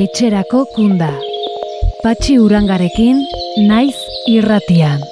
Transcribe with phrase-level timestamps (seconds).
[0.00, 1.10] etxerako kunda.
[2.00, 3.18] Patxi urangarekin,
[3.68, 3.98] naiz
[4.32, 5.02] irratian.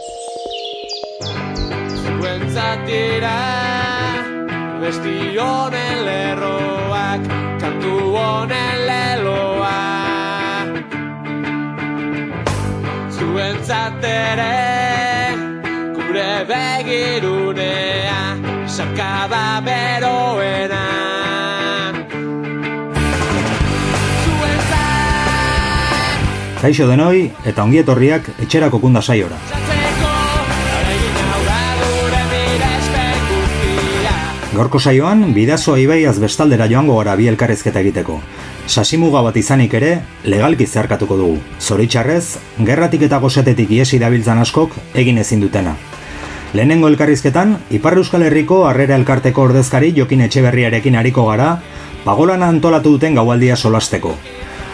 [2.00, 3.34] Zuentzatira,
[4.80, 7.28] besti honen lerroak,
[7.60, 9.74] kantu honen leloa.
[13.18, 14.54] Zuentzatere,
[15.98, 18.22] gure begirunea,
[18.78, 20.97] sakada beroena.
[26.58, 29.36] Kaixo denoi eta ongietorriak etxerako kunda saiora.
[34.58, 38.16] Gaurko saioan, bidazoa ibaiaz bestaldera joango gara bi elkarrezketa egiteko.
[38.66, 39.92] Sasimuga bat izanik ere,
[40.24, 41.36] legalki zeharkatuko dugu.
[41.60, 45.76] Zoritxarrez, gerratik eta gosetetik iesi dabiltzan askok egin ezin dutena.
[46.58, 51.60] Lehenengo elkarrizketan, Ipar Euskal Herriko Harrera Elkarteko ordezkari Jokin Etxeberriarekin ariko gara,
[52.04, 54.16] pagolan antolatu duten gaualdia solasteko.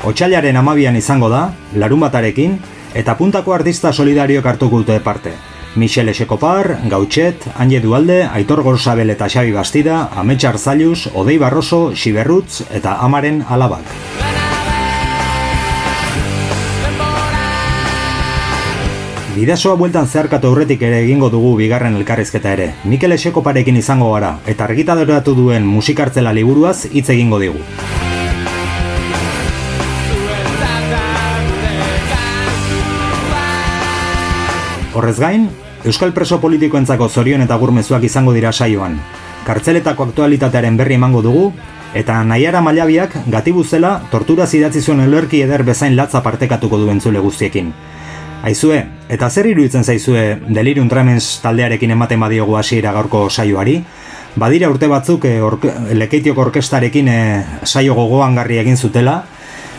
[0.05, 2.59] Otsailaren amabian izango da, larun batarekin,
[2.95, 5.33] eta puntako artista solidarioak hartuko dute parte.
[5.81, 12.61] Michel Esekopar, Gautxet, Anje Dualde, Aitor Gorsabel eta Xabi Bastida, Ametxar Zailuz, Odei Barroso, Xiberrutz
[12.71, 13.89] eta Amaren Alabak.
[19.35, 22.75] Bidasoa bueltan zeharkatu aurretik ere egingo dugu bigarren elkarrizketa ere.
[22.85, 27.65] Mikel Esekoparekin izango gara, eta argitaratu duen musikartzela liburuaz hitz egingo digu.
[34.95, 35.49] Horrez gain,
[35.85, 38.95] Euskal preso politikoentzako zorion eta gurmezuak izango dira saioan.
[39.45, 41.49] Kartzeletako aktualitatearen berri emango dugu,
[41.99, 47.73] eta Naiara Malabiak gatibuzela tortura idatzi zuen elerki eder bezain latza partekatuko duen zule guztiekin.
[48.45, 53.83] Aizue, eta zer iruditzen zaizue Delirium Tremens taldearekin ematen badiogu hasiera gaurko saioari?
[54.37, 57.21] Badira urte batzuk e, orke, lekeitioko orkestarekin e,
[57.65, 59.23] saio gogoangarri egin zutela,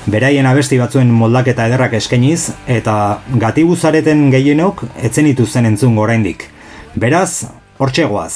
[0.06, 6.50] beraien abesti batzuen moldaketa ederrak eskainiz, eta gatibuzareten gehienok etzen ituzen entzun oraindik.
[6.96, 7.46] Beraz,
[7.80, 8.34] hortxe goaz.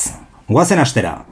[0.50, 1.28] Goazen astera.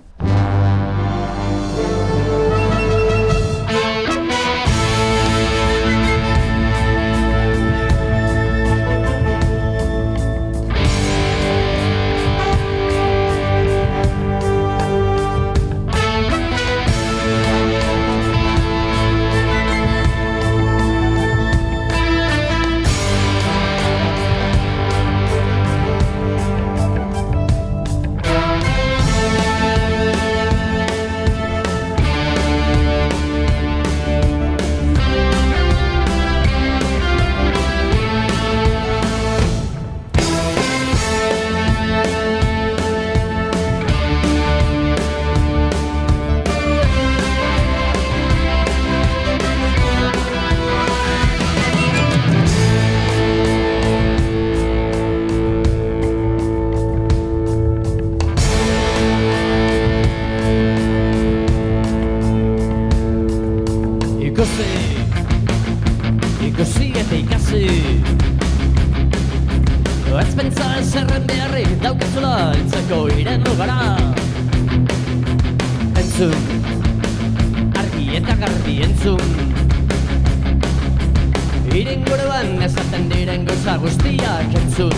[83.87, 84.91] Guztiak entzun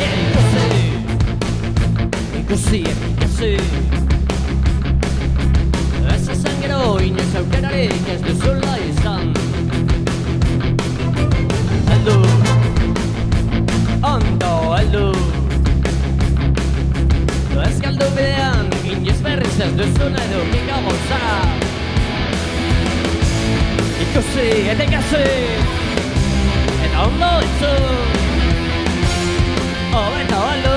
[0.00, 0.68] ikusi,
[2.40, 3.50] ikusi eta ikasi
[6.14, 9.34] Ez esan gero inoiz aukerarik ez duzula izan
[11.90, 12.16] Heldu
[14.12, 15.04] Ondo heldu
[17.66, 21.20] Ez galdu bidean inoiz berriz ez duzun edukiko gauza
[24.08, 24.48] Ikusi
[26.90, 28.40] eta ikasi Eta ondo entzun
[29.94, 30.76] Hobeto heldu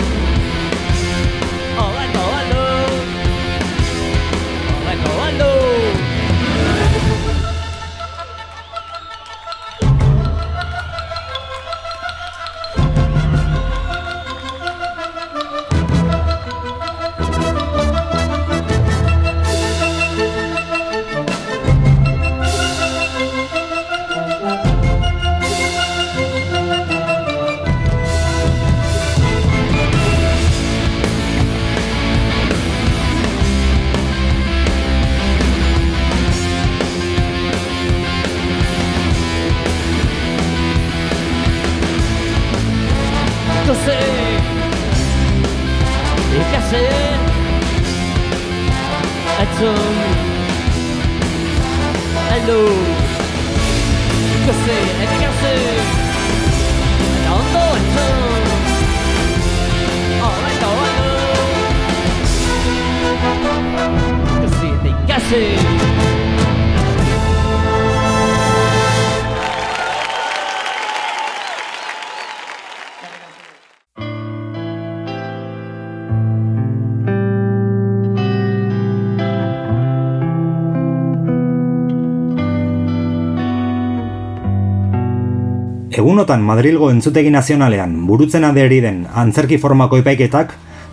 [85.97, 90.51] Egunotan Madrilgo entzutegi nazionalean burutzen aderi den antzerki formako epaiketak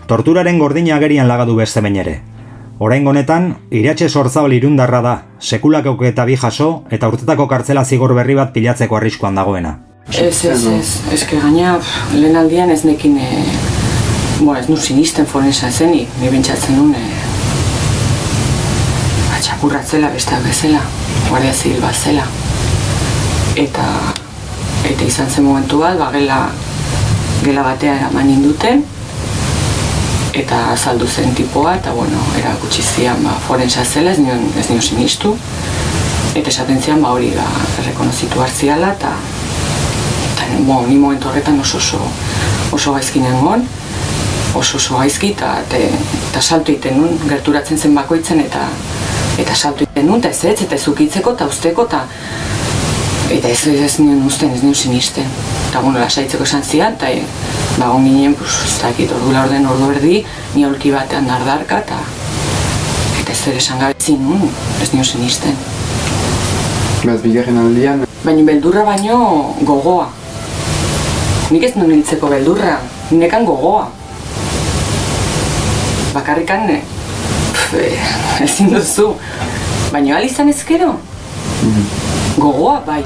[0.08, 2.14] torturaren gordina agerian lagadu beste behin ere.
[2.80, 8.38] Orain honetan, iratxe sortzabal irundarra da, sekulako eta bi jaso eta urtetako kartzela zigor berri
[8.40, 9.74] bat pilatzeko arriskuan dagoena.
[10.08, 10.64] Ez, ez,
[11.12, 11.76] ez, que gaina
[12.14, 13.44] lehen aldian ez nekin, e,
[14.40, 17.04] bueno, ez nu sinisten forensa zenik, ni bintzatzen nun, e,
[19.28, 20.84] ba, txapurratzela besteak bezala,
[21.28, 22.28] guardia zibil bat zela.
[23.54, 23.88] Eta,
[24.84, 26.40] eta izan zen momentu bat, ba, gela,
[27.44, 28.84] gela batea eraman induten,
[30.34, 34.82] eta azaldu zen tipoa, eta bueno, erakutsi zian ba, forensa zela, ez nion, ez nion
[34.82, 35.36] sinistu,
[36.34, 37.46] eta esaten zian ba, hori ba,
[37.80, 39.14] errekonozitu hartziala, eta
[40.34, 42.02] eta bo, ni momentu horretan oso oso,
[42.72, 43.64] oso gaizki nengon,
[44.54, 48.66] oso oso gaizki eta, eta salto egiten nun, gerturatzen zen bakoitzen eta
[49.38, 52.04] eta salto egiten nun, eta ez ez, eta ez ukitzeko eta usteko, eta
[53.30, 55.28] eta ez ez, ez nion usten, ez nion sinisten.
[55.68, 57.22] Eta bueno, lasaitzeko esan zian, eta e,
[57.78, 60.24] ba, ginen, pues, ez dakit, ordu laurden, ordu erdi,
[60.54, 62.00] ni aulki batean dardarka, eta
[63.22, 64.50] eta ez zer esan gabe zin
[64.82, 65.56] ez nion sinisten.
[67.04, 69.16] Beraz, bigarren aldian, Baina beldurra baino
[69.68, 70.06] gogoa.
[71.52, 72.78] Nik ez nuen hiltzeko beldurra,
[73.12, 73.90] nekan gogoa.
[76.14, 76.80] Bakarrikan, eh,
[77.82, 77.98] eh,
[78.46, 79.10] ezin duzu.
[79.92, 80.94] Baina al izan ezkero?
[82.34, 83.04] Gogoa bai.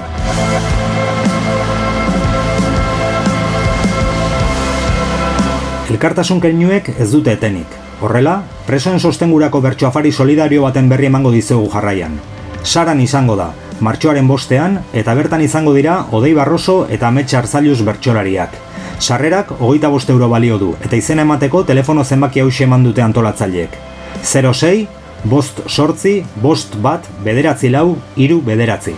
[5.93, 7.69] Elkartasun keinuek ez dute etenik.
[8.01, 12.17] Horrela, presoen sostengurako bertso afari solidario baten berri emango dizugu jarraian.
[12.63, 13.51] Saran izango da,
[13.85, 18.57] martxoaren bostean, eta bertan izango dira Odei Barroso eta Ametxe Arzalius bertsolariak.
[18.99, 23.77] Sarrerak hogeita bost euro balio du, eta izena emateko telefono zenbaki hauxe eman dute antolatzaileek.
[24.25, 24.89] 06,
[25.25, 28.95] bost sortzi, bost bat, bederatzi lau, hiru bederatzi.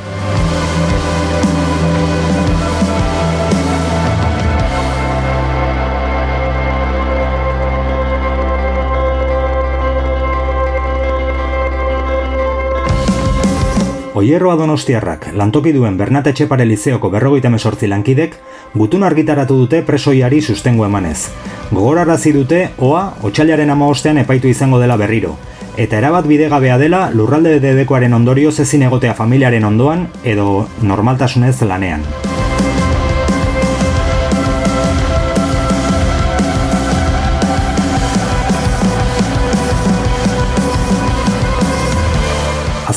[14.20, 18.34] Oierroa donostiarrak lantoki duen Bernat Etxepare Lizeoko berrogeita mesortzi lankidek
[18.74, 21.30] gutun argitaratu dute presoiari sustengo emanez.
[21.70, 25.38] Gogorarazi dute OA otxailaren amaostean epaitu izango dela berriro,
[25.80, 32.04] eta erabat bidegabea dela lurralde dedekoaren ondorioz ezin egotea familiaren ondoan edo normaltasunez lanean.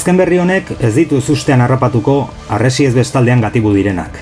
[0.04, 2.14] Azken berri honek ez ditu zustean harrapatuko
[2.52, 4.18] arresi ez bestaldean gatibu direnak.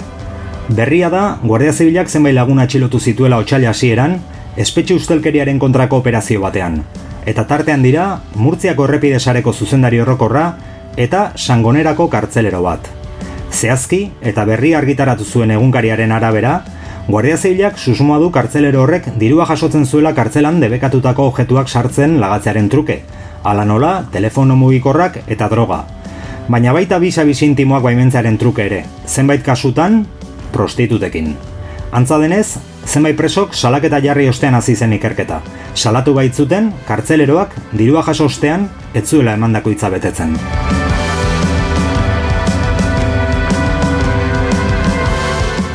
[0.78, 4.14] Berria da, Guardia Zibilak zenbait lagun atxilotu zituela otxaila hasieran,
[4.62, 6.84] espetxe ustelkeriaren kontrako operazio batean.
[7.26, 8.04] Eta tartean dira,
[8.36, 10.44] Murtziako errepide sareko zuzendari horrokorra
[10.98, 12.92] eta Sangonerako kartzelero bat.
[13.50, 16.60] Zehazki eta berri argitaratu zuen egunkariaren arabera,
[17.08, 23.02] Guardia Zibilak susmoa du kartzelero horrek dirua jasotzen zuela kartzelan debekatutako objektuak sartzen lagatzearen truke,
[23.44, 25.86] ala nola, telefono mugikorrak eta droga.
[26.52, 30.06] Baina baita bisa bizi intimoak baimentzearen truke ere, zenbait kasutan,
[30.52, 31.36] prostitutekin.
[31.92, 35.42] Antza denez, zenbait presok salaketa jarri ostean hasi zen ikerketa.
[35.76, 40.38] Salatu baitzuten, kartzeleroak dirua jaso ostean, ez zuela emandako hitza betetzen.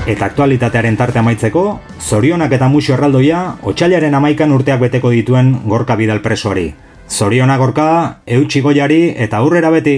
[0.06, 1.62] Eta aktualitatearen tarte amaitzeko,
[1.99, 6.68] zorionak eta muxo erraldoia, otxailaren amaikan urteak beteko dituen gorka bidal presoari.
[7.08, 7.88] Zoriona gorka,
[8.26, 9.96] eutxi goiari eta aurrera beti.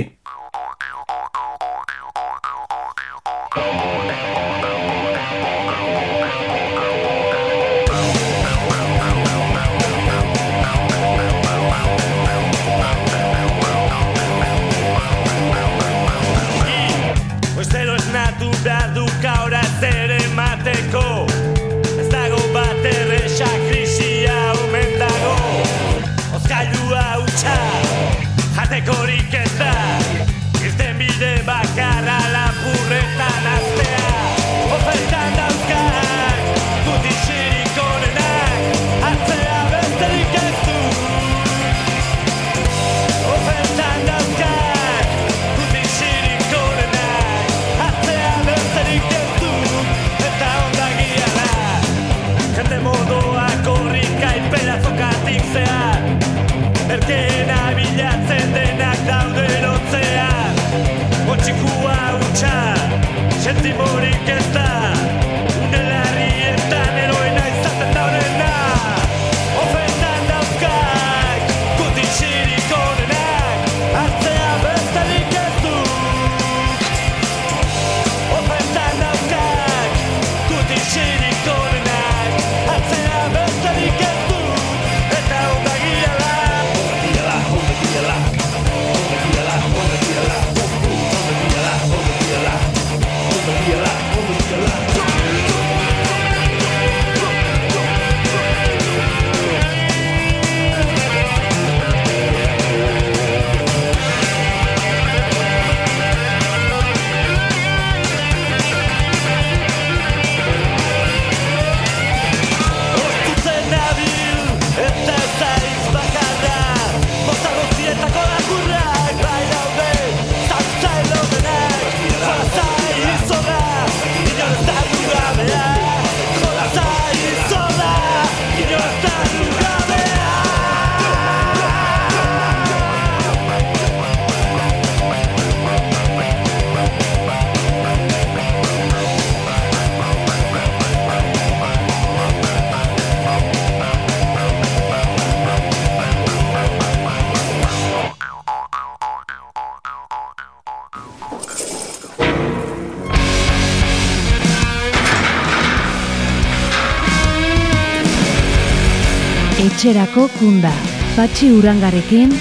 [159.78, 160.72] Etxerako kunda.
[161.14, 162.32] Patxi urangarekin,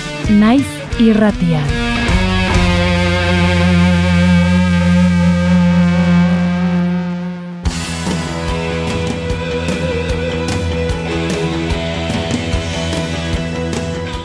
[0.42, 0.66] naiz
[0.98, 1.68] irratian.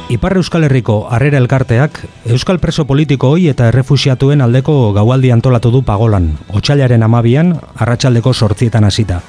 [0.09, 2.01] Ipar Euskal Herriko Harrera Elkarteak
[2.33, 9.21] Euskal preso politikooi eta errefusiatuen aldeko gaualdi antolatu du pagolan, otxailaren amabian, arratsaldeko sortzietan hasita.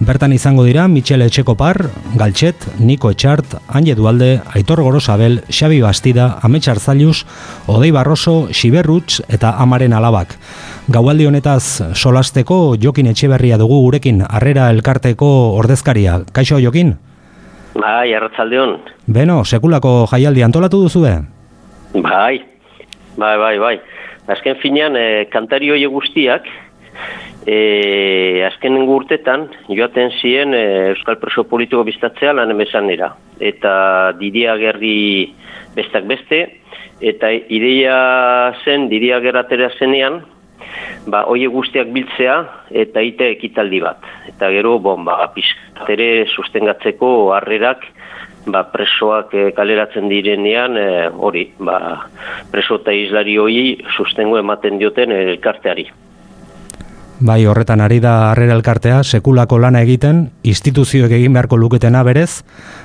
[0.00, 1.76] Bertan izango dira Michele Etxekopar,
[2.18, 7.24] Galtxet, Niko Etxart, Anje Dualde, Aitor Gorosabel, Xabi Bastida, Ametxar Zailuz,
[7.70, 10.34] Odei Barroso, Xiberrutz eta Amaren Alabak.
[10.88, 16.18] Gaualdi honetaz solasteko Jokin Etxeberria dugu gurekin Harrera Elkarteko ordezkaria.
[16.32, 16.96] Kaixo Jokin?
[17.78, 18.76] Bai, arratzaldeon.
[19.06, 21.14] Beno, sekulako jaialdi antolatu duzue?
[21.94, 22.42] Bai,
[23.16, 23.76] bai, bai, bai.
[24.26, 26.46] Azken finean, e, kantari hoi guztiak,
[27.46, 33.14] e, azken urtetan, joaten ziren e, Euskal Preso Politiko biztatzea lan emesan dira.
[33.40, 35.34] Eta Didia Gerri
[35.76, 36.44] bestak beste,
[37.00, 37.96] eta ideia
[38.64, 40.22] zen, Didia Gerratera zenean,
[41.10, 42.36] ba, oie guztiak biltzea
[42.84, 44.04] eta ite ekitaldi bat.
[44.30, 47.84] Eta gero, bon, ba, pizkatere sustengatzeko harrerak
[48.46, 52.06] ba, presoak eh, kaleratzen direnean, eh, hori, ba,
[52.52, 53.58] preso eta islari hoi
[53.96, 55.88] sustengo ematen dioten elkarteari.
[57.24, 62.42] Bai, horretan ari da harrera elkartea, sekulako lana egiten, instituzioek egin beharko luketena berez,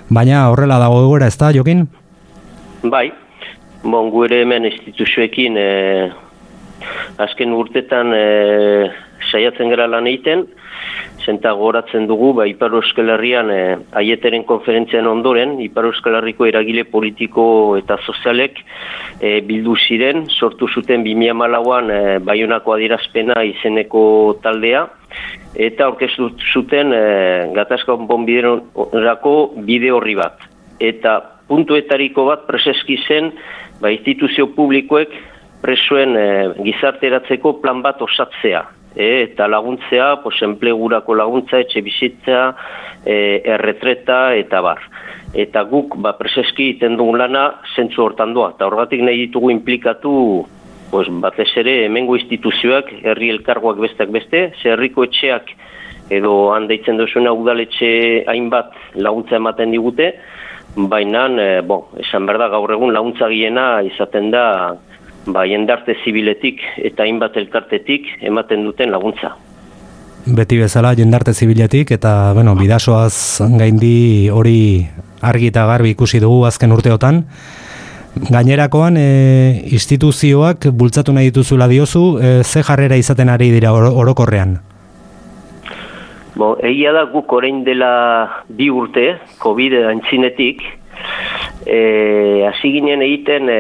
[0.08, 1.82] baina horrela dago egoera ez da, Jokin?
[2.94, 3.10] Bai,
[3.84, 5.68] bon, ere hemen instituzioekin e,
[7.26, 8.24] azken urtetan e,
[9.28, 10.46] saiatzen gara lan egiten,
[11.30, 13.60] zenta goratzen dugu, ba, Ipar Euskal Herrian e,
[14.02, 17.44] aieteren konferentzian ondoren, Ipar Euskal Herriko eragile politiko
[17.78, 18.58] eta sozialek
[19.22, 24.04] e, bildu ziren, sortu zuten 2008an e, Baionako adierazpena izeneko
[24.44, 24.88] taldea,
[25.70, 27.04] eta aurkeztu zuten e,
[27.58, 29.36] gatazka bonbiderako
[29.70, 30.42] bide horri bat.
[30.80, 31.20] Eta
[31.50, 33.34] puntuetariko bat preseski zen,
[33.82, 35.14] ba, instituzio publikoek
[35.62, 36.28] presoen e,
[36.66, 38.66] gizarteratzeko plan bat osatzea.
[38.96, 42.56] E, eta laguntzea, pues, enplegurako laguntza, etxe bizitza,
[43.06, 44.82] e, erretreta eta bar.
[45.34, 48.56] Eta guk ba, preseski iten dugun lana zentzu hortan doa.
[48.56, 50.14] Eta horregatik nahi ditugu implikatu
[50.90, 55.54] pues, batez ere hemengo instituzioak, herri elkargoak besteak beste, ze herriko etxeak
[56.10, 60.12] edo handeitzen duzuna udaletxe hainbat laguntza ematen digute,
[60.90, 64.46] baina, e, bon, esan behar da gaur egun laguntza giena izaten da
[65.26, 69.36] ba, jendarte zibiletik eta hainbat elkartetik ematen duten laguntza.
[70.26, 74.86] Beti bezala jendarte zibiletik eta bueno, bidasoaz gaindi hori
[75.22, 77.24] argi eta garbi ikusi dugu azken urteotan.
[78.20, 79.10] Gainerakoan e,
[79.72, 84.58] instituzioak bultzatu nahi dituzula diozu, e, ze jarrera izaten ari dira oro- orokorrean?
[86.36, 90.64] Bo, egia da guk orain dela bi urte, COVID antzinetik,
[91.66, 91.80] e,
[92.50, 93.60] hasi ginen egiten e,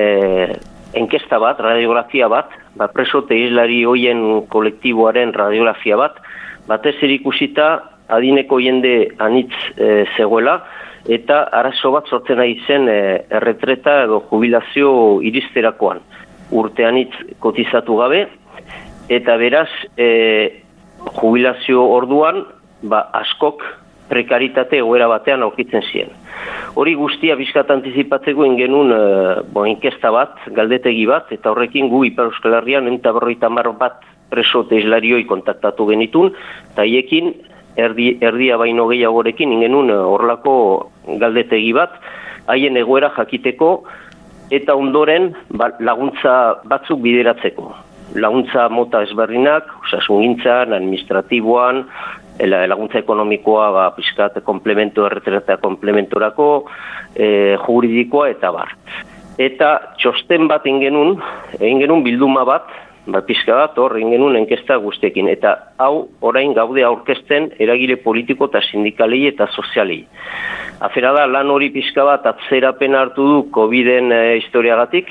[0.93, 6.19] enkesta bat, radiografia bat, ba, preso eta islari hoien kolektiboaren radiografia bat,
[6.67, 7.69] batez ere ikusita
[8.10, 10.60] adineko jende anitz e, zegoela,
[11.10, 13.00] eta arazo bat sortzen ari zen e,
[13.39, 14.91] erretreta edo jubilazio
[15.25, 16.01] iristerakoan.
[16.51, 18.25] Urtean hitz kotizatu gabe,
[19.10, 20.63] eta beraz e,
[21.22, 22.43] jubilazio orduan
[22.81, 23.63] ba, askok
[24.09, 26.13] prekaritate egoera batean aurkitzen ziren.
[26.79, 29.01] Hori guztia bizkat antizipatzeko ingenun e,
[29.53, 34.01] bo, inkesta bat, galdetegi bat, eta horrekin gu Ipar Euskal Herrian enta berroita mar bat
[34.29, 36.33] preso teslarioi kontaktatu genitun,
[36.71, 37.33] eta hiekin
[37.79, 40.53] erdi, erdia baino gehiagorekin ingenun e, horlako
[41.21, 41.97] galdetegi bat,
[42.49, 43.73] haien egoera jakiteko,
[44.53, 46.33] eta ondoren ba, laguntza
[46.69, 47.69] batzuk bideratzeko.
[48.17, 51.83] Laguntza mota ezberdinak, osasungintzan, administratiboan,
[52.39, 56.65] ela- laguntza ekonomikoa ba, pizkat komplemento erretreta komplementorako,
[57.15, 58.75] e, juridikoa eta bar.
[59.39, 61.19] Eta txosten bat ingenun,
[61.60, 62.67] ingenun bilduma bat,
[63.11, 65.29] ba, pizka bat hor ingenun enkesta guztekin.
[65.31, 70.03] Eta hau orain gaude aurkezten eragile politiko eta sindikalei eta sozialei.
[70.79, 75.09] Afera da, lan hori pizka bat atzerapen hartu du COVID-en e, historiagatik,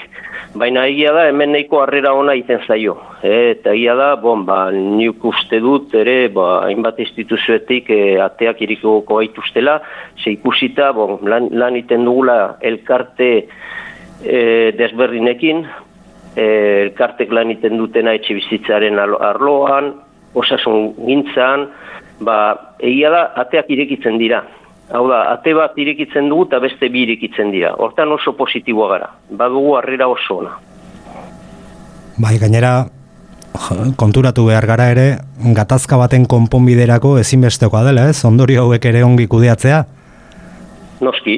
[0.56, 2.94] baina egia da hemen nahiko harrera ona iten zaio.
[3.20, 8.62] E, eta egia da, bon, ba, niuk uste dut ere, ba, hainbat instituzioetik e, ateak
[8.64, 9.76] irikoko gaituztela,
[10.16, 13.30] ze ikusita, bon, lan, lan iten dugula elkarte
[14.24, 14.40] e,
[14.78, 15.66] desberdinekin,
[16.36, 19.94] elkartek lan iten dutena etxe bizitzaren arloan,
[20.34, 21.68] osasun gintzan,
[22.20, 22.38] ba,
[22.80, 24.42] egia da, ateak irekitzen dira.
[24.88, 27.74] Hau da, ate bat irekitzen dugu eta beste bi irekitzen dira.
[27.76, 29.10] Hortan oso positiboa gara.
[29.30, 30.54] Badugu harrera oso ona.
[32.18, 32.86] Bai, gainera,
[34.00, 35.06] konturatu behar gara ere,
[35.54, 38.24] gatazka baten konponbiderako ezinbestekoa dela, ez?
[38.24, 39.84] Ondorio hauek ere ongi kudeatzea?
[41.04, 41.36] Noski,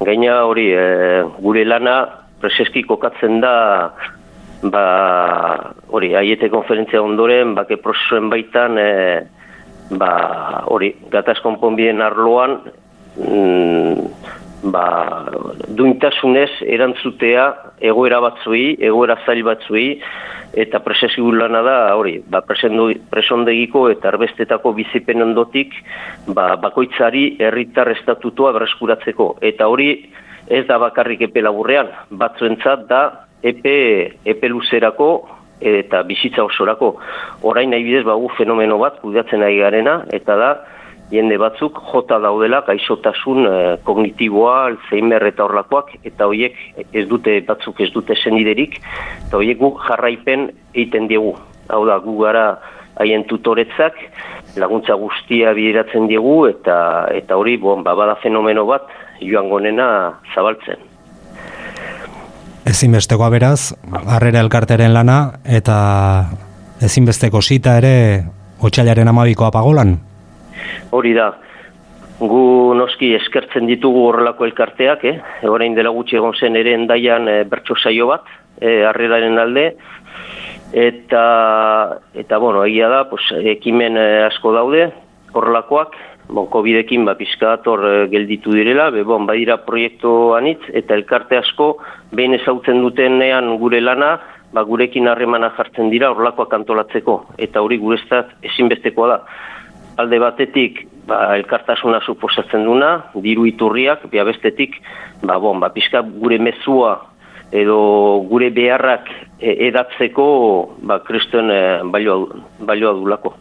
[0.00, 3.54] gaina hori, e, gure lana preseski kokatzen da
[4.70, 4.84] ba,
[5.92, 8.88] hori, aiete konferentzia ondoren, bake prozesuen baitan, e,
[10.00, 10.12] ba,
[10.72, 12.58] hori, gataz konponbiden arloan,
[13.18, 14.86] mm, ba,
[15.76, 17.48] duintasunez erantzutea
[17.84, 20.00] egoera batzuei, egoera zail batzuei,
[20.54, 25.74] eta presesio lana da, hori, ba, presendu- presondegiko eta arbestetako bizipen ondotik,
[26.26, 29.34] ba, bakoitzari herritar estatutua berreskuratzeko.
[29.42, 29.90] Eta hori
[30.46, 33.02] ez da bakarrik epe laburrean, batzuentzat da
[33.42, 33.76] epe,
[34.24, 35.10] epe luzerako
[35.64, 36.94] eta bizitza osorako.
[37.42, 40.50] Orain nahi bidez bagu fenomeno bat kudeatzen ari garena, eta da,
[41.12, 46.56] jende batzuk jota daudela gaixotasun eh, kognitiboa, Alzheimer eta horlakoak, eta horiek
[46.92, 48.80] ez dute batzuk ez dute seniderik,
[49.26, 51.34] eta horiek guk jarraipen egiten diegu.
[51.68, 52.46] Hau da, gu gara
[53.00, 53.96] haien tutoretzak,
[54.60, 56.76] laguntza guztia bideratzen diegu, eta
[57.14, 59.86] eta hori, bon, ba, bada fenomeno bat, joan gonena
[60.34, 60.82] zabaltzen.
[62.64, 63.74] Ezinbestekoa beraz,
[64.08, 65.76] harrera elkarteren lana, eta
[66.84, 67.96] ezinbesteko sita ere,
[68.64, 69.98] otxailaren amabikoa pagolan?
[70.96, 71.28] Hori da,
[72.20, 75.18] gu noski eskertzen ditugu horrelako elkarteak, eh?
[75.50, 78.24] orain dela gutxi egon zen ere endaian e, bertso saio bat,
[78.60, 79.66] e, harreraren alde,
[80.74, 83.22] eta, eta bueno, egia da, pues,
[83.54, 84.88] ekimen eh, asko daude,
[85.36, 85.96] horrelakoak,
[86.28, 91.38] bon, COVID-ekin ba, pizkat hor eh, gelditu direla, be, bon, badira proiektu anitz, eta elkarte
[91.40, 91.76] asko
[92.12, 94.16] behin ezautzen dutenean gure lana,
[94.54, 99.20] ba, gurekin harremana jartzen dira horrelakoak antolatzeko, eta hori gureztat ezinbestekoa da
[99.96, 104.80] alde batetik ba, elkartasuna suposatzen duna, diru iturriak, bia bestetik,
[105.22, 106.96] ba, bon, ba, pixka gure mezua
[107.54, 107.78] edo
[108.26, 110.26] gure beharrak e, edatzeko
[110.88, 111.60] ba, kriston e,
[111.92, 113.34] balioa, balioa dulako.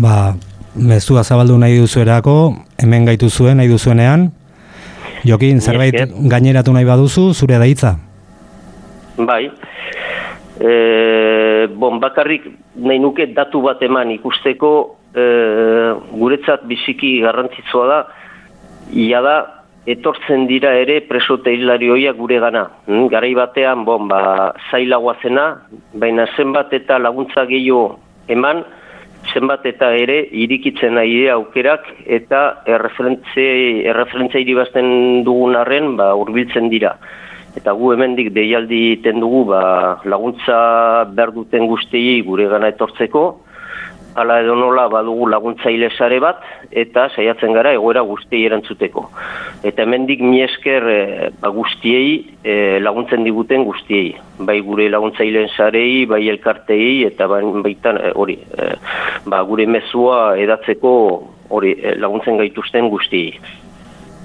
[0.00, 0.32] Ba,
[0.76, 4.30] mezua zabaldu nahi duzuerako, hemen gaitu zuen nahi duzuenean,
[5.24, 6.28] Jokin, zerbait esker.
[6.28, 7.96] gaineratu nahi baduzu, zure da hitza.
[9.18, 9.50] Bai,
[10.58, 14.72] e, bon, bakarrik nahi nuke datu bat eman ikusteko
[15.14, 15.24] e,
[16.12, 18.00] guretzat biziki garrantzitsua da,
[18.92, 19.36] ia da,
[19.86, 22.68] etortzen dira ere preso eta hilarioiak gure gana.
[22.86, 25.46] Mm, Garai batean, bon, ba, zailagoa zena,
[25.94, 27.98] baina zenbat eta laguntza gehiago
[28.30, 28.62] eman,
[29.32, 33.46] zenbat eta ere irikitzen nahi aukerak eta erreferentze,
[33.92, 36.96] erreferentzia iribazten dugun arren ba, urbiltzen dira.
[37.56, 39.62] Eta gu hemendik deialdi iten dugu ba,
[40.08, 40.58] laguntza
[41.12, 43.24] behar duten guztiei gure gana etortzeko,
[44.14, 49.06] hala edo nola badugu laguntzaile sare bat, eta saiatzen gara egoera guztiei erantzuteko.
[49.64, 52.12] Eta hemendik mi esker e, ba, guztiei
[52.44, 54.12] e, laguntzen diguten guztiei.
[54.42, 58.70] Bai gure laguntzaileen sarei, bai elkartei, eta bai, baitan e, hori, e,
[59.26, 60.94] ba, gure mezua edatzeko
[61.52, 63.36] hori laguntzen gaituzten guztiei.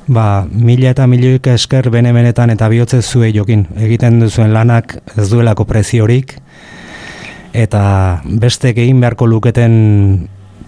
[0.08, 3.66] Ba, mila eta milioika esker bene-benetan eta bihotze zuei jokin.
[3.84, 6.38] Egiten duzuen lanak ez duelako preziorik,
[7.58, 7.82] eta
[8.42, 10.28] bestek egin beharko luketen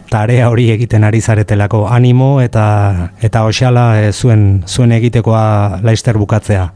[0.10, 2.66] tarea hori egiten ari zaretelako animo eta
[3.22, 6.70] eta oxala e, zuen zuen egitekoa laister bukatzea.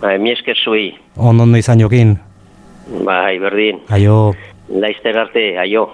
[0.00, 0.94] Ba, mi esker zuei.
[1.16, 2.16] Ondo ondo izan jokin.
[3.04, 3.82] Bai, berdin.
[3.92, 4.32] Aio.
[4.68, 5.90] Laizter arte, aio.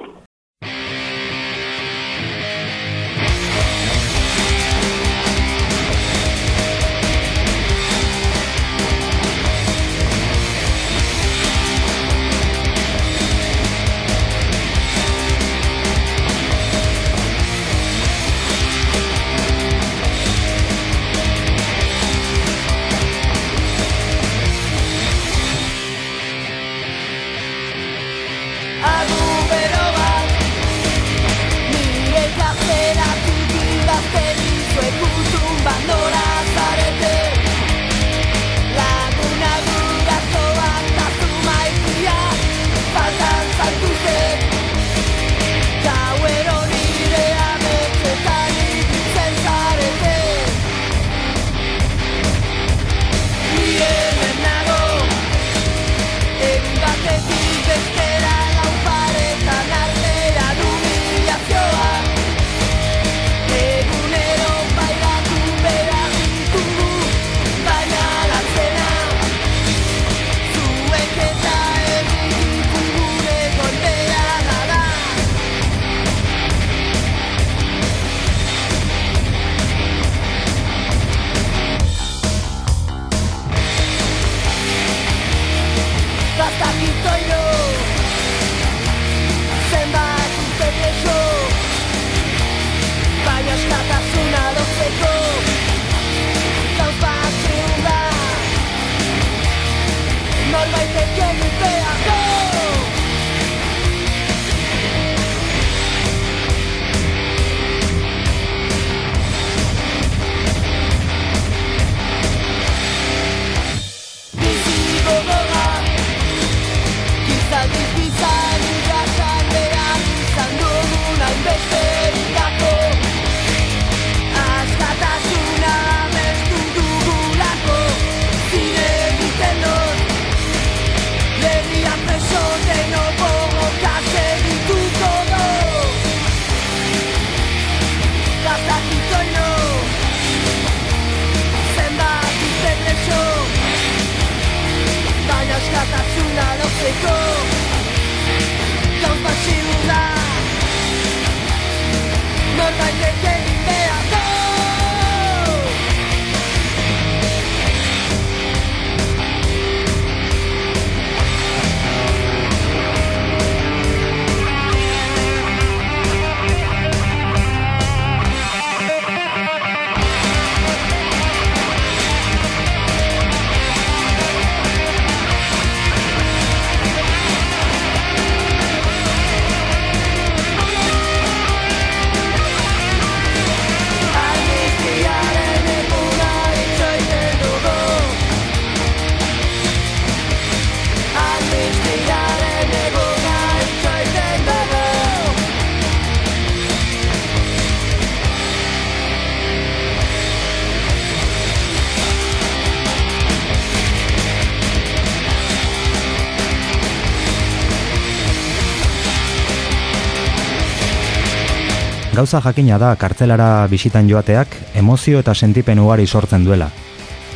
[212.26, 216.66] Gauza jakina da kartzelara bisitan joateak emozio eta sentipen ugari sortzen duela.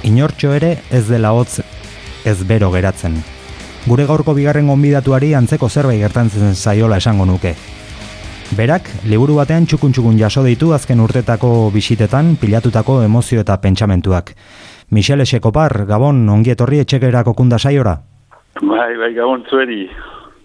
[0.08, 1.60] Inortxo ere ez dela hotz
[2.26, 3.14] ez bero geratzen.
[3.84, 7.54] Gure gaurko bigarren gonbidatuari antzeko zerbait gertatzen zaiola esango nuke.
[8.58, 14.34] Berak, liburu batean txukun-txukun jaso ditu azken urtetako bisitetan pilatutako emozio eta pentsamentuak.
[14.90, 18.00] Michele Sekopar, Gabon, ongi etorri etxekerako kunda saiora?
[18.58, 19.84] Bai, bai, gabon zueri.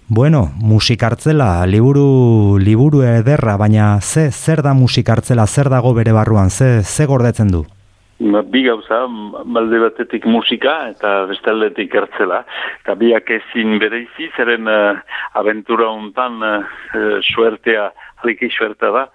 [0.07, 6.83] Bueno, musikartzela, liburu, liburu ederra, baina ze, zer da musikartzela, zer dago bere barruan, ze,
[6.83, 7.63] ze gordetzen du?
[8.19, 8.99] Ba, bi gauza,
[9.49, 12.43] balde batetik musika eta bestaldetik hartzela.
[12.83, 14.93] Eta biak ezin bereizi, zeren uh,
[15.41, 16.61] aventura hontan uh,
[17.33, 17.89] suertea,
[18.21, 19.07] haliki suertea da.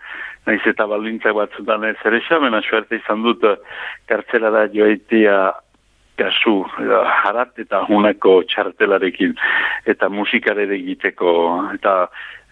[0.51, 3.57] Naiz eta baldintzak batzutan ez ere mena suerte izan dut uh,
[4.11, 5.53] kartzela da joaitia
[6.21, 6.57] kasu
[7.25, 9.35] harat eta hunako txartelarekin
[9.89, 11.33] eta musikare egiteko
[11.75, 11.95] eta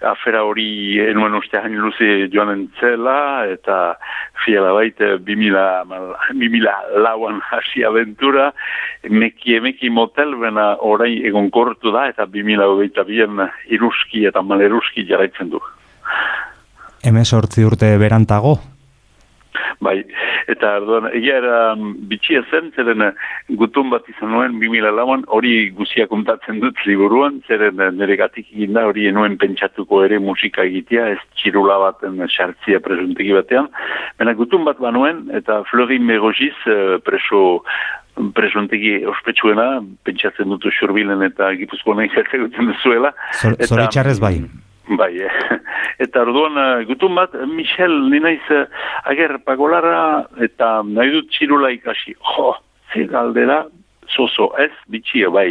[0.06, 3.96] afera hori enuen uste hain luze joanen zela eta
[4.44, 5.84] fiala baita bimila,
[6.38, 8.52] bimila lauan hasi aventura
[9.10, 15.06] meki emeki motel bena orain egon kortu da eta bimila hogeita bien iruski eta maleruski
[15.08, 15.62] jarraitzen du.
[17.04, 18.58] Hemezortzi urte berantago.
[19.84, 19.96] Bai,
[20.50, 23.12] eta orduan, egia era mm, bitxia zen, zeren eh,
[23.60, 28.48] gutun bat izan nuen, 2000 lauan, hori guzia kontatzen dut liburuan, zeren eh, nire gatik
[28.54, 33.70] eginda hori enuen pentsatuko ere musika egitea, ez txirula baten sartzia presuntegi batean.
[34.18, 37.62] Bena gutun bat banuen, eta Florin Megogiz eh, preso
[38.34, 42.10] presuntegi ospetsuena, pentsatzen dutu xurbilen eta gipuzkoa nahi
[42.56, 43.12] duzuela.
[43.40, 44.40] Zor, Eta- zoritxarrez bai.
[44.96, 45.58] Bai, eh.
[46.04, 48.64] eta orduan eh, gutun bat, Michel, ni naiz eh,
[49.10, 52.14] ager pagolara eta nahi dut txirula ikasi.
[52.32, 52.54] Jo,
[52.92, 53.64] ze galdera,
[54.08, 55.50] zozo, ez, bitxia, bai.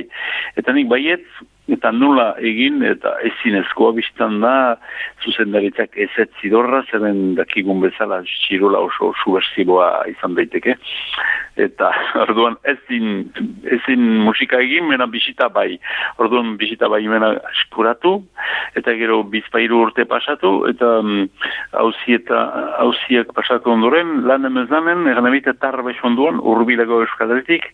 [0.57, 1.25] Eta nik baiet,
[1.67, 4.77] eta nula egin, eta ezinezkoa biztan da,
[5.25, 10.77] zuzendaritzak ezet zidorra, zeren dakigun bezala txirula oso subversiboa izan daiteke.
[11.57, 11.89] Eta
[12.25, 13.27] orduan ezin,
[13.77, 15.75] ezin musika egin, mena bisita bai.
[16.23, 18.15] Orduan bisita bai mena eskuratu,
[18.79, 21.27] eta gero bizpairu urte pasatu, eta mm,
[21.81, 22.43] hauzi eta
[22.83, 27.67] hauziak pasatu ondoren, lan emez lanen, egan ebite tar onduan, urbilago Euskal Herritik,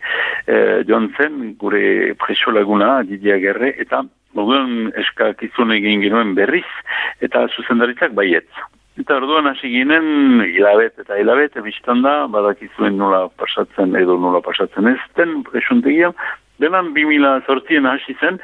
[0.46, 6.66] eh, joan zen, gure preso laguna, Didia Gerre, eta orduan eskakizun egin genuen berriz,
[7.22, 8.48] eta zuzendaritzak baietz.
[8.98, 14.92] Eta orduan hasi ginen, hilabet eta hilabet, ebistan da, badakizuen nola pasatzen edo nola pasatzen
[14.92, 16.14] ez den, presuntegian,
[16.62, 18.36] Benan 2000 zortzien hasi zen,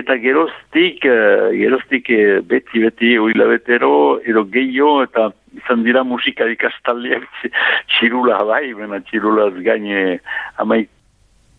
[0.00, 7.28] eta geroztik, eh, geroztik eh, beti, beti, hilabetero, edo gehiago, eta izan dira musika ikastaldiak
[7.38, 7.52] txi-
[7.92, 10.18] txirula bai, bena txirulaz gaine
[10.58, 10.90] amaik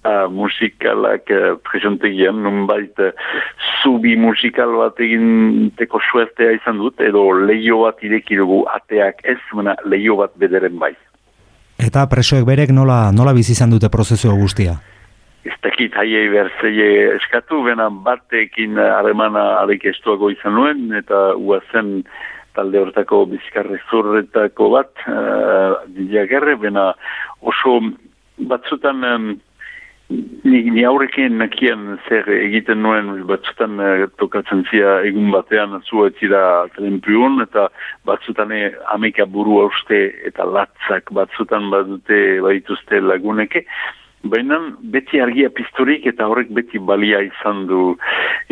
[0.03, 3.11] uh, musikalak uh, presentegian, nunbait uh,
[3.81, 9.75] zubi musikal bat eginteko suertea izan dut, edo leio bat ireki dugu ateak ez, mena
[9.85, 10.93] leio bat bederen bai.
[11.83, 14.77] Eta presoek berek nola, nola bizi izan dute prozesu guztia.
[15.43, 22.05] Ez dakit haiei berzeie eskatu, bena batekin harremana arek estuago izan nuen, eta uazen
[22.55, 26.91] talde hortako bizkarre zurretako bat, uh, diagerre, bena
[27.41, 27.79] oso
[28.37, 29.27] batzutan um,
[30.43, 36.43] ni, ni aurrekin nakien zer egiten nuen batzutan uh, tokatzen zia egun batean zu etzira
[36.75, 37.69] trenpion eta
[38.07, 43.65] batzutan eh, ameka buru hauste eta latzak batzutan badute baituzte laguneke.
[44.23, 44.59] Baina
[44.93, 47.97] beti argia pizturik eta horrek beti balia izan du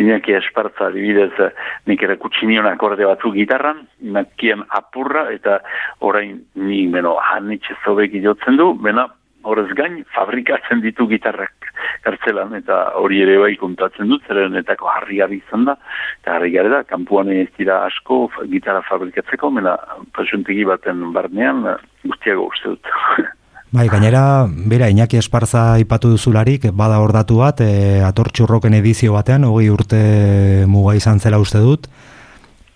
[0.01, 1.53] Iñaki Espartza adibidez eh,
[1.87, 5.61] nik erakutsi nion akorde batzu gitarran, nakien apurra eta
[5.99, 9.07] orain ni beno hanitxe zobek jotzen du, bena
[9.43, 11.61] horrez gain fabrikatzen ditu gitarrak
[12.05, 15.77] kartzelan eta hori ere bai kontatzen dut, zeren etako harri izan da,
[16.21, 19.77] eta harri da, kanpuan ez dira asko gitarra fabrikatzeko, mena
[20.15, 21.63] pasuntegi baten barnean
[22.03, 22.91] guztiago uste dut.
[23.71, 29.45] Bai, gainera, bera, Iñaki Esparza ipatu duzularik, bada hor datu bat, e, atortxurroken edizio batean,
[29.47, 30.01] hogei urte
[30.67, 31.87] muga izan zela uste dut,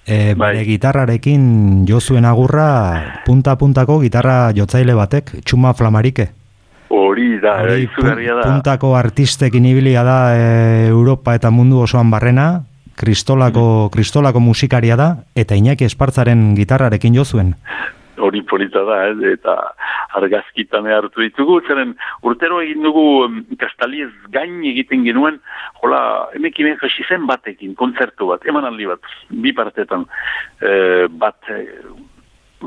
[0.07, 2.69] e, bere gitarrarekin jo zuen agurra,
[3.25, 6.29] punta-puntako gitarra jotzaile batek, txuma flamarike.
[7.15, 8.43] Hori da, Hori, izugarria da.
[8.43, 12.65] puntako artistekin ibilia da e, Europa eta mundu osoan barrena,
[12.99, 17.55] kristolako, kristolako musikaria da, eta Iñaki Espartzaren gitarrarekin jo zuen.
[18.19, 19.55] hori polita da, ez, eta
[20.19, 23.05] argazkitan hartu ditugu, zeren urtero egin dugu
[23.59, 25.39] kastaliez gain egiten genuen,
[25.81, 26.01] jola,
[26.35, 30.03] emekin hasi zen batekin, kontzertu bat, emanaldi bat, bi partetan,
[30.59, 31.39] e, bat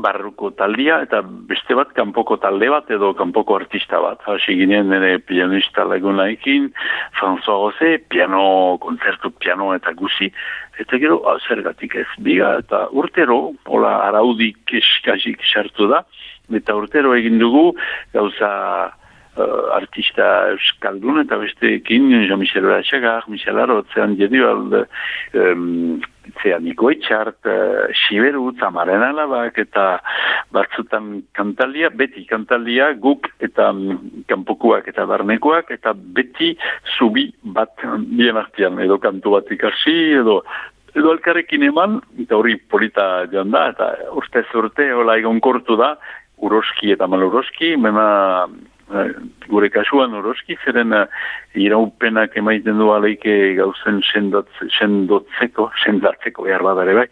[0.01, 4.21] barruko taldia eta beste bat kanpoko talde bat edo kanpoko artista bat.
[4.27, 6.69] Hasi ginen nire pianista lagunaekin,
[7.19, 10.31] François Rosé, piano, kontzertu piano eta guzi,
[10.79, 16.03] eta gero ah, zergatik ez biga eta urtero, hola araudik eskasik sartu da,
[16.55, 17.73] eta urtero egin dugu
[18.13, 18.51] gauza
[19.39, 24.75] uh, artista euskaldun eta besteekin Jean-Michel Ratxagar, Michel Arotzean Jedibald,
[25.33, 25.99] um,
[26.41, 29.99] zean Niko Etxart, uh, Siberu, Tamaren Alabak, eta
[30.55, 36.55] batzutan kantalia, beti kantalia guk eta um, kanpokoak eta barnekoak, eta beti
[36.97, 40.41] zubi bat bien artean, edo kantu bat ikasi, edo
[40.97, 45.93] edo elkarrekin eman, eta hori polita joan da, eta urte urte, hola egon kortu da,
[46.45, 48.09] uroski eta maluroski, mena
[48.47, 48.78] eh,
[49.49, 51.05] gure kasuan uroski, zeren uh,
[51.57, 57.07] iraupenak emaiten du aleike gauzen sendotz, sendotzeko, sendatzeko behar bada ere bai,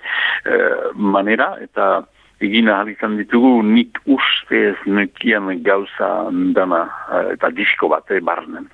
[0.46, 2.06] eh, manera, eta
[2.44, 6.10] egin ahal izan ditugu nik uste ez nekian gauza
[6.58, 8.70] dana, eh, eta disko bat, eh, barnen.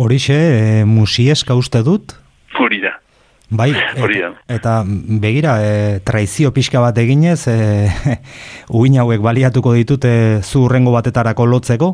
[0.00, 2.16] Horixe, e, musieska uste dut,
[2.60, 2.92] Hori da.
[3.50, 7.90] Bai, eta, eta begira, e, traizio pixka bat eginez, e,
[8.80, 10.12] uin hauek baliatuko ditute
[10.44, 11.88] zu urrengo batetarako lotzeko,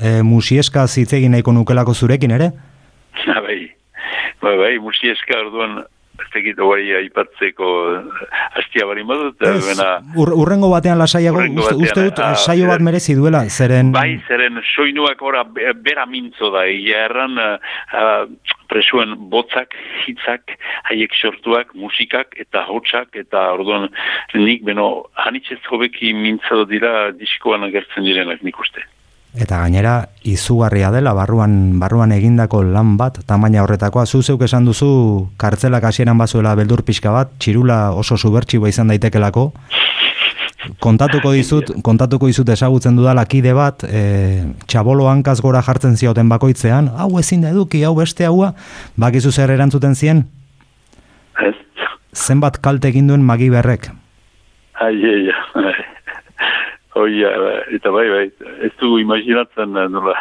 [0.00, 2.48] e, musieska zitzegin nahiko nukelako zurekin ere?
[3.26, 3.58] Ja, bai,
[4.40, 5.82] bai, bai, musieska orduan
[6.20, 11.74] ez tegit hori aipatzeko eh, hastia bari modut, Ez, bena, ur, urrengo batean lasaiago, uste,
[11.74, 13.92] uste dut ah, saio bat zeren- merezi duela, zeren...
[13.92, 17.56] bai, zeren soinuak ora be- bera mintzo da, egia erran uh,
[17.96, 18.26] uh,
[18.72, 19.74] presuen botzak,
[20.06, 20.54] hitzak,
[20.90, 23.88] haiek sortuak, musikak eta hotsak, eta orduan
[24.34, 28.84] nik beno, hanitzez hobeki mintzo dira diskoan agertzen direnak nik uste.
[29.32, 35.30] Eta gainera, izugarria dela, barruan, barruan egindako lan bat, tamaina horretakoa, zu zeuk esan duzu,
[35.40, 39.46] kartzelak hasieran bazuela beldur pixka bat, txirula oso subertsiboa izan daitekelako,
[40.84, 46.92] kontatuko dizut, kontatuko dizut ezagutzen dudala kide bat, e, txabolo hankaz gora jartzen zioten bakoitzean,
[47.00, 48.52] hau ezin da eduki, hau beste haua,
[49.00, 50.26] bakizu zer erantzuten zien,
[51.40, 51.54] Ez?
[52.12, 53.88] zenbat kalte egin duen magi berrek.
[54.82, 55.32] Ai, ai,
[55.64, 55.81] ai.
[56.94, 57.32] Oia,
[57.72, 58.24] eta bai, bai,
[58.66, 60.16] ez dugu imaginatzen eh, nola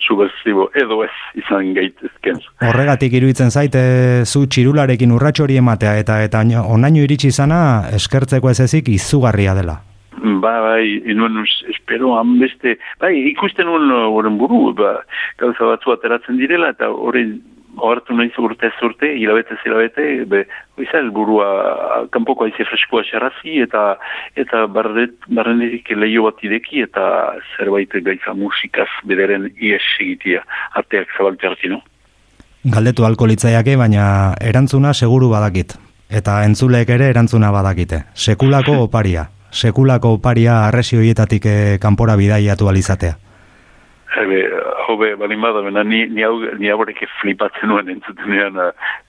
[0.00, 2.40] subversibo, edo ez izan gaitezken.
[2.64, 3.82] Horregatik iruditzen zaite
[4.24, 7.58] zu txirularekin urrats hori ematea eta eta onaino iritsi izana
[7.98, 9.80] eskertzeko ez ezik izugarria dela.
[10.16, 14.96] Ba, bai, inuen espero hanbeste, bai, ikusten nuen horren buru, ba,
[15.40, 17.26] gauza batzu ateratzen direla, eta hori
[17.76, 20.44] ohartu nahi urte ez urte, hilabete hilabete, be,
[20.78, 23.96] oiza, elburua kanpoko aize freskoa xarrazi, eta
[24.36, 31.82] eta barret, lehio bat ideki, eta zerbait gaitza musikaz bederen ies egitia, arteak zabaltea no?
[32.64, 35.76] Galdetu alko litzaiake, baina erantzuna seguru badakit.
[36.10, 38.04] Eta entzuleek ere erantzuna badakite.
[38.14, 39.28] Sekulako oparia.
[39.50, 43.25] Sekulako oparia arresi horietatik eh, kanpora bidaiatu alizatea.
[44.14, 44.38] Ebe,
[44.86, 48.68] hobe, balin bada, bena, ni, ni, hau, ni haurek flipatzen nuen entzutenean uh,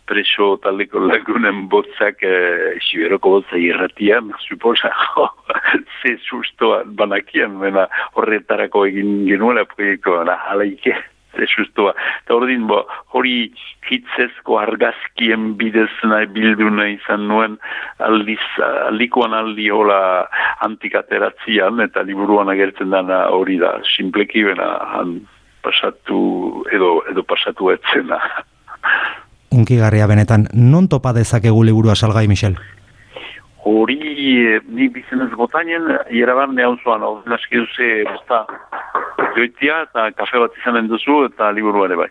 [0.10, 5.28] preso taldeko lagunen botzak uh, siberoko botza irratian, suposa, jo,
[6.02, 7.86] ze sustoa banakian, bena,
[8.18, 10.98] horretarako egin genuela proiektua, na, halaike,
[11.38, 11.94] ze sustoa.
[12.24, 12.82] Eta ordin, bo,
[13.16, 13.52] hori
[13.90, 17.58] hitzezko argazkien bidez nahi bildu nahi izan nuen
[18.04, 18.42] aldiz,
[18.90, 20.00] aldikoan aldi hola
[20.68, 25.20] antikateratzian, eta liburuan agertzen dana hori da, simpleki bena, han
[25.64, 28.20] pasatu, edo, edo pasatu etzena.
[29.52, 32.58] Unkigarria benetan, non topa dezakegu liburua salgai, Michel?
[33.68, 38.46] Hori, eh, nik bizenez botainen, iraban nehan zuan, hau naski duze bosta
[39.36, 42.08] joitia, eta kafe bat izanen duzu, eta liburu bai.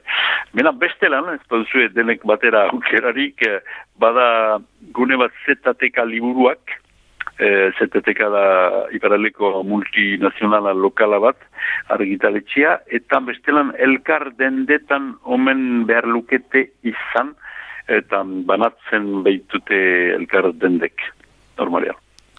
[0.52, 3.60] Mena bestelan, ez duzu denek batera aukerarik, eh,
[3.98, 4.58] bada
[4.92, 6.76] gune bat ZTK liburuak,
[7.38, 8.44] eh, ZTK da
[8.92, 11.36] iparaleko multinazionala lokala bat,
[11.88, 17.34] argitaletxea, eta bestelan elkar dendetan omen behar lukete izan,
[17.88, 19.78] eta banatzen beitute
[20.16, 21.00] elkar dendek,
[21.58, 21.96] normalean.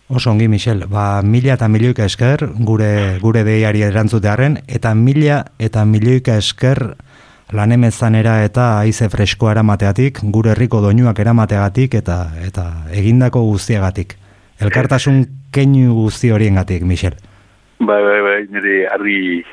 [0.08, 0.86] Oso ongi, Michel.
[0.88, 6.96] Ba, mila eta milioika esker gure, gure deiari erantzutearen, eta mila eta milioika esker
[7.52, 14.16] lanemezanera eta aize freskoa eramateatik, gure herriko doinuak eramateagatik eta eta egindako guztiagatik.
[14.64, 17.20] Elkartasun keinu guzti horiengatik, Michel.
[17.80, 19.44] Bai, bai, bai, nire harri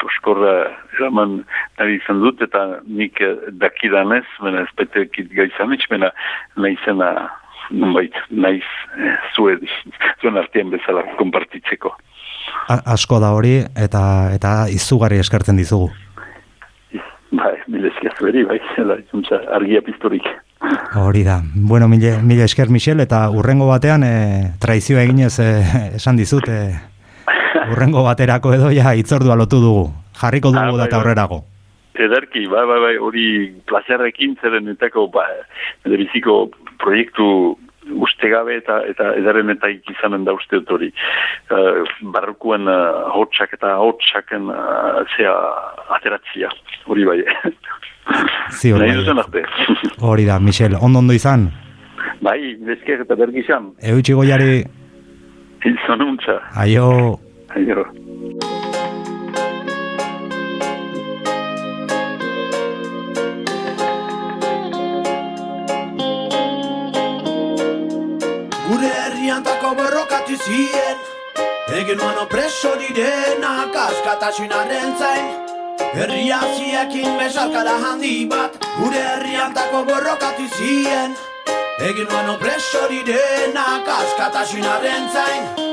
[0.00, 0.52] koskorra
[0.98, 1.40] eraman
[1.78, 3.18] nahi izan dut, eta nik
[3.60, 6.12] dakidanez, mena ez betekit gaizan itx, mena
[6.56, 7.10] nahi zena,
[7.70, 8.64] nonbait, naiz
[8.98, 9.58] eh, zue,
[10.20, 11.94] zuen artean bezala konpartitzeko.
[12.68, 15.90] A, asko da hori eta eta izugarri eskartzen dizugu.
[17.34, 20.22] Bai, mila esker bai, zela, juntza, argia pistorik.
[20.94, 21.40] Hori da.
[21.54, 25.48] Bueno, mila, mila esker, Michel, eta urrengo batean e, traizioa eginez e,
[25.98, 26.78] esan dizut, e,
[27.72, 29.88] urrengo baterako edo ja itzordua lotu dugu.
[30.20, 31.00] Jarriko dugu Ah, bai, data bai.
[31.02, 31.44] aurrerago.
[31.94, 33.26] Ederki, bai, bai, bai, hori
[33.66, 35.26] plazerrekin zeren etako, ba,
[35.84, 37.58] biziko proiektu
[38.00, 40.88] ustegabe eta eta edaren eta izanen da uste dut hori.
[41.52, 45.34] Uh, barrukuen uh, hotxak eta hotxaken uh, zea
[45.98, 46.48] ateratzia,
[46.86, 47.18] hori bai.
[48.60, 49.44] Ziur Nahi bai.
[50.08, 51.50] Hori da, Michel, ondo ondo izan.
[52.20, 53.72] bai, bezker eta bergi izan.
[53.82, 54.64] Eutxi goiari,
[55.64, 56.40] Izan untza.
[56.60, 57.18] aio,
[57.56, 57.84] Aio.
[69.74, 70.98] Borrokatu zien.
[71.74, 75.26] Egin mano preso direnak askatasunaren zain.
[75.94, 81.16] Herria ziekin besarkada handi bat Gure herriantako borrokatu zien.
[81.90, 85.64] Egin mano preso direnak askatasunaren zain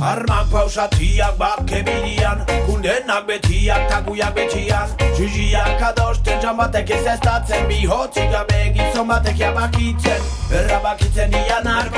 [0.00, 4.88] Armak pausatiak bake bidian Kundenak betiak taguiak betian.
[5.18, 10.22] Jujiak adosten jan batek ez ez datzen Bihotzik gabe gizon batek jabakitzen.
[10.54, 11.90] Errabakitzen ianak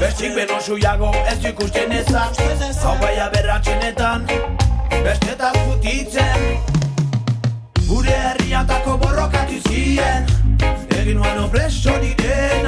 [0.00, 2.30] Bestik beno suiago ez du ikusten ezan.
[2.82, 4.26] Hau baia berratxenetan
[5.02, 6.58] Bestetaz putitzen
[7.88, 10.36] Gure herriantako borrokatu zien.
[11.56, 12.65] Mesarkada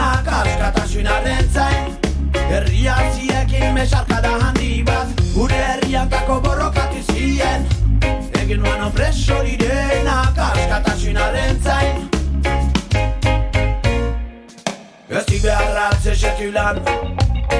[16.38, 16.78] beharra sekulan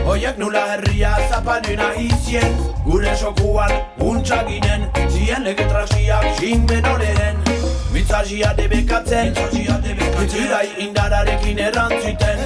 [0.06, 2.54] Oiek nula herria zapalena izien
[2.84, 7.36] Gure sokuan untsa ginen Zien legetraziak xinben oreren
[7.92, 9.34] Mitzazia debekatzen
[10.18, 12.38] Mitzirai indararekin erantzuten.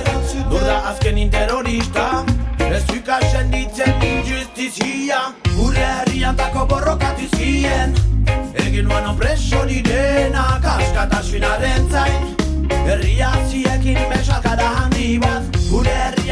[0.50, 2.24] Durda azkenin terrorista
[2.72, 5.18] Ez dukasen ditzen injustizia.
[5.56, 7.92] Gure herriantako borrokatu zien.
[8.54, 12.36] Egin nuan opreso direnak askatasunaren zain.
[12.86, 15.51] Herria ziekin mesakada handi bat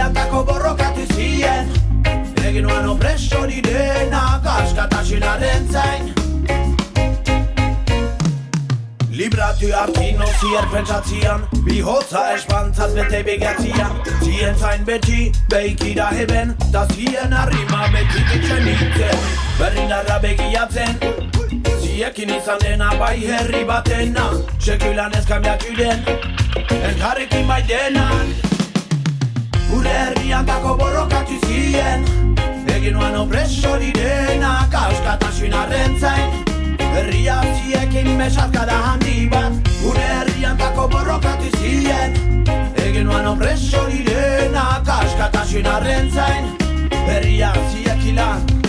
[0.01, 1.66] Herriantako borrokatu zien.
[2.48, 6.07] Egin nuan opreso direnak askatasunaren zain.
[9.12, 13.92] Libratu hartin ozier pentsatzian Bihotza espantzaz bete begatzian
[14.22, 19.26] Zien zain beti beikira heben Da zien harrima beti ditzen nintzen.
[19.59, 20.96] Berrinarra begiatzen
[21.82, 24.30] Ziekin izan dena bai herri batena.
[24.59, 26.01] Sekulan ez kambiatu den
[26.80, 28.49] Elkarrekin bai denan
[29.70, 32.04] Gure herriantako borrokatu zien.
[32.74, 36.30] Egin nuan opreso direnak Askatasunaren zain.
[36.94, 39.52] Herria ziekin mesazkada handi bat.
[39.82, 42.16] Gure herriantako borrokatu zien.
[42.86, 46.56] Egin nuan opreso direnak Askatasunaren zain.
[47.06, 48.59] Herria ziekila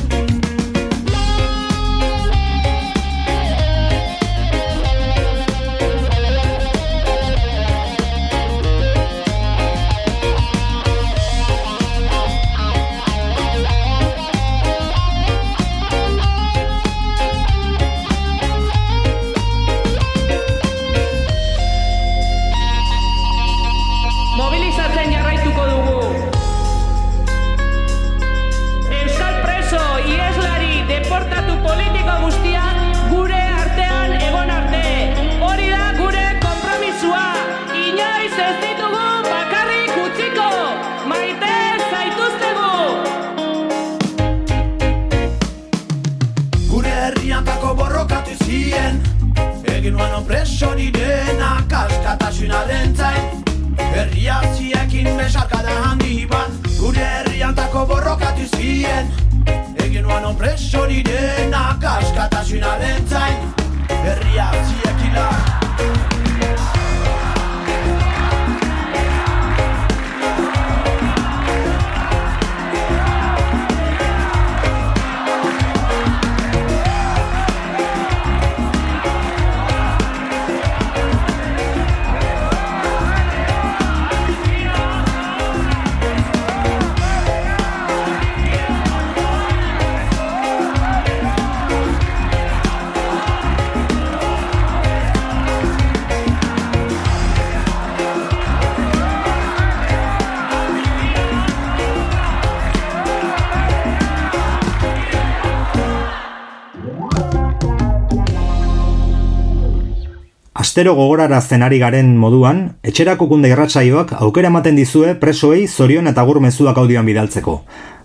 [110.81, 116.39] Astero gogorarazten ari garen moduan, etxerako kunde irratsaioak aukera ematen dizue presoei zorion eta gur
[116.41, 117.53] mezuak audioan bidaltzeko.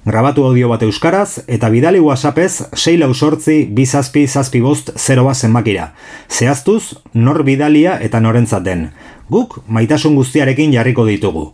[0.05, 5.25] Grabatu audio bat euskaraz eta bidali whatsappez 6 lau sortzi bi zazpi zazpi bost 0
[5.25, 5.87] bat zenbakira.
[6.29, 8.91] Zehaztuz, nor bidalia eta norentzat den.
[9.31, 11.47] Guk maitasun guztiarekin jarriko ditugu.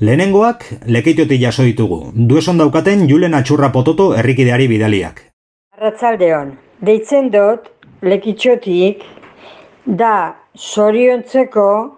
[0.00, 2.02] Lehenengoak lekeitiotik jaso ditugu.
[2.16, 5.22] Dueson daukaten Julen Atxurra Pototo herrikideari bidaliak.
[5.78, 7.70] Arratzaldeon, deitzen dut
[8.02, 9.06] lekitxotik
[9.86, 11.96] da zoriontzeko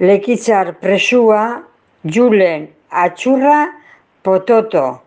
[0.00, 1.62] lekitzar presua
[2.04, 3.72] Julen Atxurra
[4.22, 5.00] Pototo.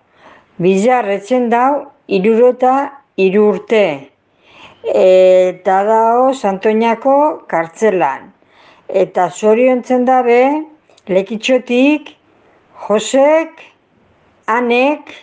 [0.57, 4.09] Bizar etzen dau irurota irurte.
[4.83, 8.31] Eta dao Santoñako kartzelan.
[8.89, 10.65] Eta zoriontzen dabe
[11.07, 12.15] lekitxotik
[12.87, 13.61] Josek,
[14.47, 15.13] Anek,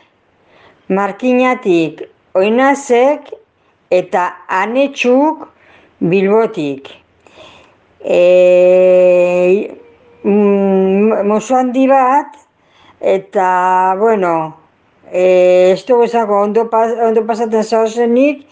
[0.88, 2.02] Markinatik,
[2.34, 3.30] Oinazek
[3.90, 5.48] eta Anetxuk
[6.00, 6.88] Bilbotik.
[8.00, 9.76] E,
[10.24, 12.38] mm, mozo handi bat,
[13.00, 14.56] eta, bueno,
[15.12, 18.46] e, ez dugu ondo, pas, ondo pasatzen zauzenik,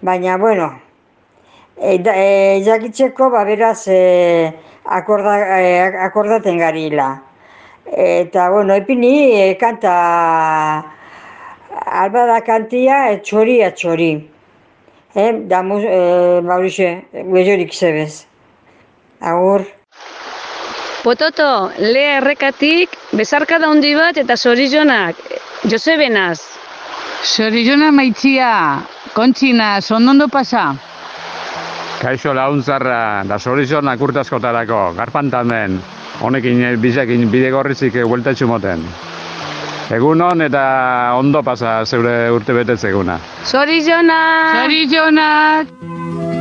[0.00, 0.72] baina, bueno,
[1.76, 7.22] e, e, jakitzeko, ba, beraz, e, akorda, e, akordaten garila.
[7.84, 9.92] Eta, bueno, epini, e, kanta,
[11.84, 13.70] alba da kantia, e, txori, a
[15.16, 18.26] Eh, damos eh, bauxe, gehiagorik zebez.
[19.20, 19.64] Agur.
[21.02, 25.16] Pototo, le errekatik, bezarka daundi bat eta zorizionak,
[25.64, 26.42] Josebenaz.
[27.24, 28.50] Zorizionak maitzia,
[29.16, 30.66] kontxina, zondondo pasa.
[32.02, 35.80] Kaixo launtzarra, da zorizionak urtaskotarako, garpantamen,
[36.20, 38.84] honekin bizakin bidegorrizik eh, hueltatxu moten.
[39.86, 40.62] Egunon eta
[41.14, 43.20] ondo pasa zeure urte betetzeguna.
[43.46, 44.64] Zorizonak!
[44.64, 45.70] Zorizonak!
[45.76, 46.35] Zorizonak!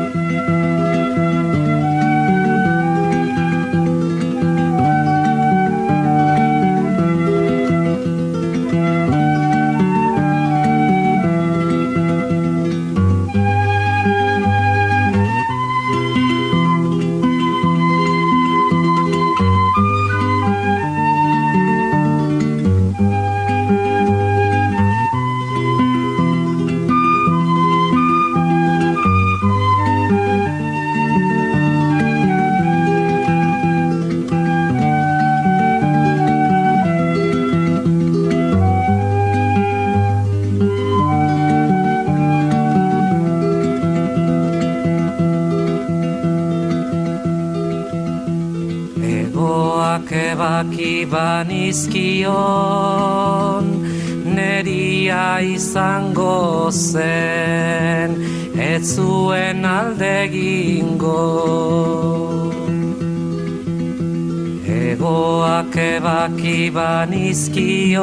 [66.26, 68.02] Egoak ebaki banizkion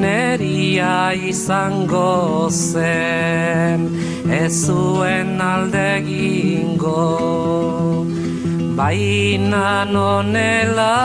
[0.00, 3.90] Neria izango zen
[4.30, 7.02] Ez zuen alde gingo
[8.76, 10.96] Baina nonela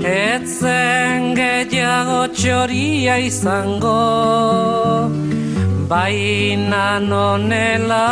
[0.00, 3.98] etzen gehiago txoria izango.
[5.90, 8.06] Baina nonela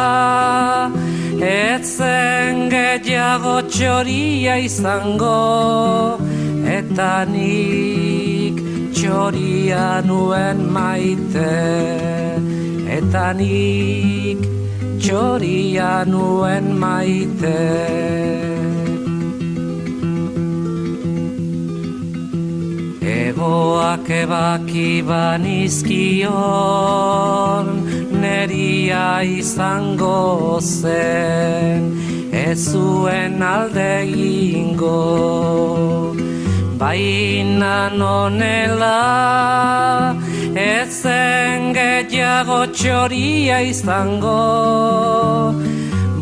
[1.43, 5.37] etzen gehiago txoria izango
[6.66, 8.59] Eta nik
[8.91, 11.53] txoria nuen maite.
[12.97, 14.43] Eta nik
[14.99, 17.61] txoria nuen maite.
[23.16, 26.26] Egoak ebaki banizkion
[28.66, 31.82] Neria izango zen
[32.32, 36.14] Ez zuen alde gingo
[36.80, 38.98] Baina nonela
[40.56, 44.34] Ezen gehiago txoria izango.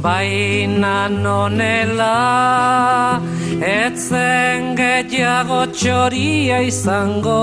[0.04, 2.12] Baina nonela
[3.72, 7.40] Etzen gehiago txoria izango.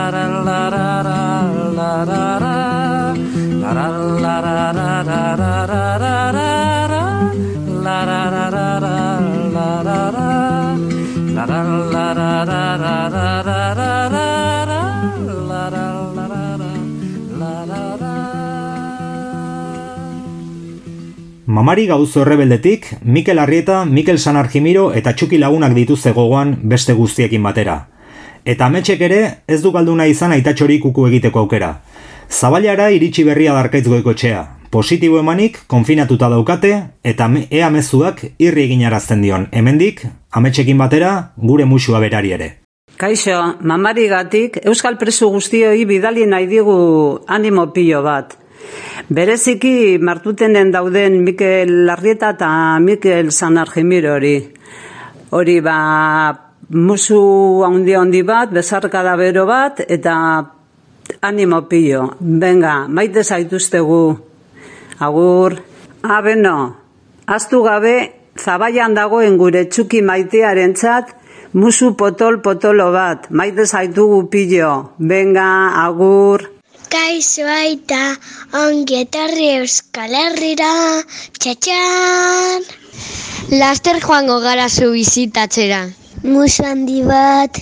[21.56, 27.46] Mamari gauzo errebeldetik, Mikel Arrieta, Mikel San Argimiro eta Txuki lagunak dituzte gogoan beste guztiekin
[27.48, 27.76] batera.
[28.44, 31.70] Eta ametxek ere ez du galduna izan aitatxori kuku egiteko aukera.
[32.28, 34.44] Zabailara iritsi berria darkaitz goikotxea.
[34.70, 39.48] Positibo emanik, konfinatuta daukate, eta me- ea mezuak irri eginarazten dion.
[39.54, 42.54] Hemendik, ametxekin batera, gure musua berari ere.
[42.98, 48.42] Kaixo, mamarigatik Euskal Presu guztioi bidali nahi digu animo pilo bat.
[49.10, 54.38] Bereziki martutenen dauden Mikel Larrieta eta Mikel San Argimiro hori.
[55.30, 55.78] Hori ba
[56.70, 60.16] musu handi handi bat, bezarkada bero bat eta
[61.22, 62.16] animo pilo.
[62.20, 64.18] Venga, maite zaituztegu.
[65.00, 65.60] Agur.
[66.04, 66.76] Ah, beno,
[67.26, 67.96] aztu gabe
[68.38, 71.16] zabaian dagoen gure txuki maitearentzat
[71.54, 73.30] musu potol potolo bat.
[73.30, 74.96] Maite zaitugu pilo.
[75.00, 75.48] Venga,
[75.86, 76.55] agur.
[76.90, 78.16] Kaixo aita,
[78.54, 81.02] ongi etorri Euskal Herrira,
[81.40, 82.66] txatxan!
[83.60, 85.82] Laster joango gara zu bizitatzera.
[86.24, 87.62] Musu handi bat.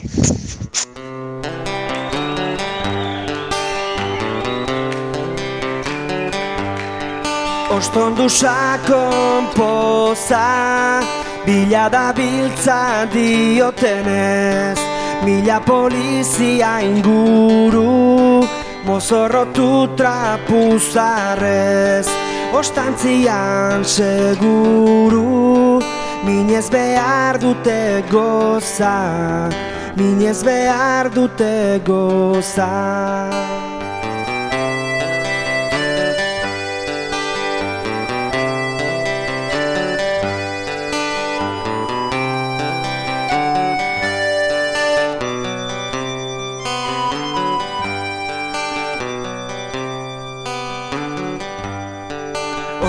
[7.74, 11.02] Ostondu sakon poza
[11.46, 14.78] Bila da biltza diotenez
[15.26, 22.08] Mila polizia inguru Mozorrotu trapuzarrez
[22.54, 25.80] Ostantzian seguru.
[26.24, 29.50] Minez behar dute goza
[29.96, 33.30] Minez behar dute goza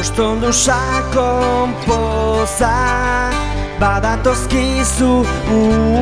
[0.05, 2.77] Ostondu sakon poza
[3.81, 5.25] Badatozkizu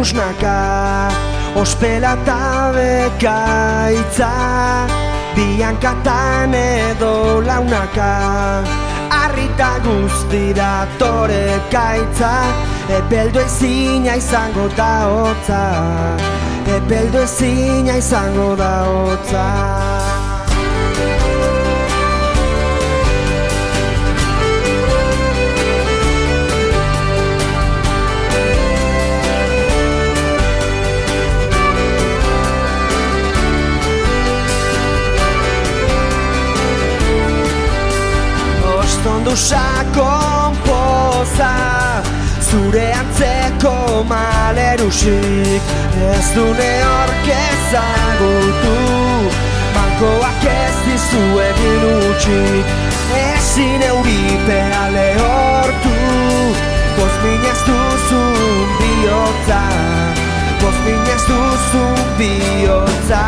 [0.01, 1.09] usnaka
[1.55, 4.31] Ospela eta bekaitza
[5.37, 8.11] Biankatan edo launaka
[9.23, 12.33] Arrita guztira tore kaitza
[12.99, 15.63] Epeldu ezina izango da hotza.
[16.67, 20.12] Epeldu ezina izango da hotza
[39.23, 42.03] Ostondu sakon poza
[42.41, 45.63] Zure antzeko malerusik
[46.15, 48.75] Ez du neork ezagutu
[49.75, 52.67] Bankoak ez dizu egin utxik.
[53.23, 55.95] Ezin euripea lehortu
[56.99, 59.63] Boz minez duzun bihotza
[60.63, 63.23] Boz minez duzun bihotza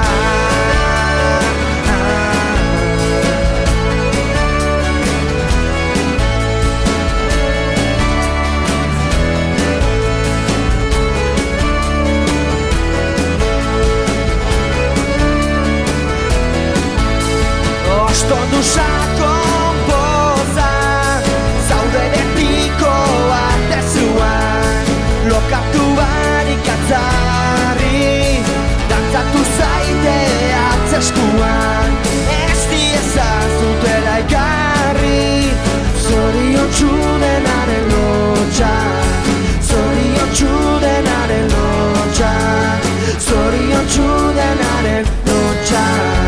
[18.25, 20.71] Ostondu sakon poza
[21.69, 22.93] Zaude betiko
[23.37, 24.87] atezuan
[25.29, 28.41] Lokatu barik atzarri
[28.89, 30.17] Dantzatu zaite
[30.71, 31.93] atzeskuan
[32.49, 35.53] Ez diezazutela ikarri
[36.07, 38.75] Zorion txudenaren lotxa.
[39.69, 42.35] Zorion txudenaren lotxa
[43.29, 46.24] Zorion txudenaren lotxa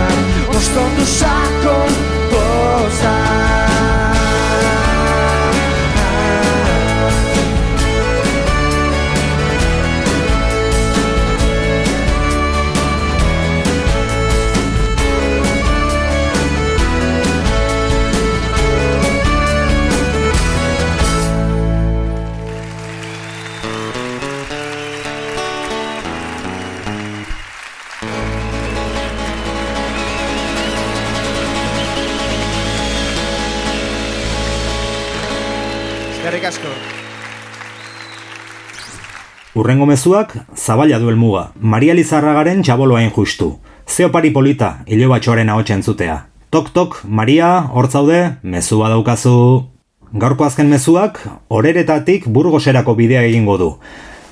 [39.56, 41.46] Urrengo mezuak, zabala du helmuga.
[41.60, 43.54] Maria Lizarragaren txaboloain justu.
[43.88, 46.16] Zeo pari polita, hilo batxoaren ahotsa entzutea.
[46.52, 49.64] Tok tok, Maria, hor zaude, mezua daukazu.
[50.12, 53.70] Gaurko azken mezuak, oreretatik burgoserako bidea egingo du.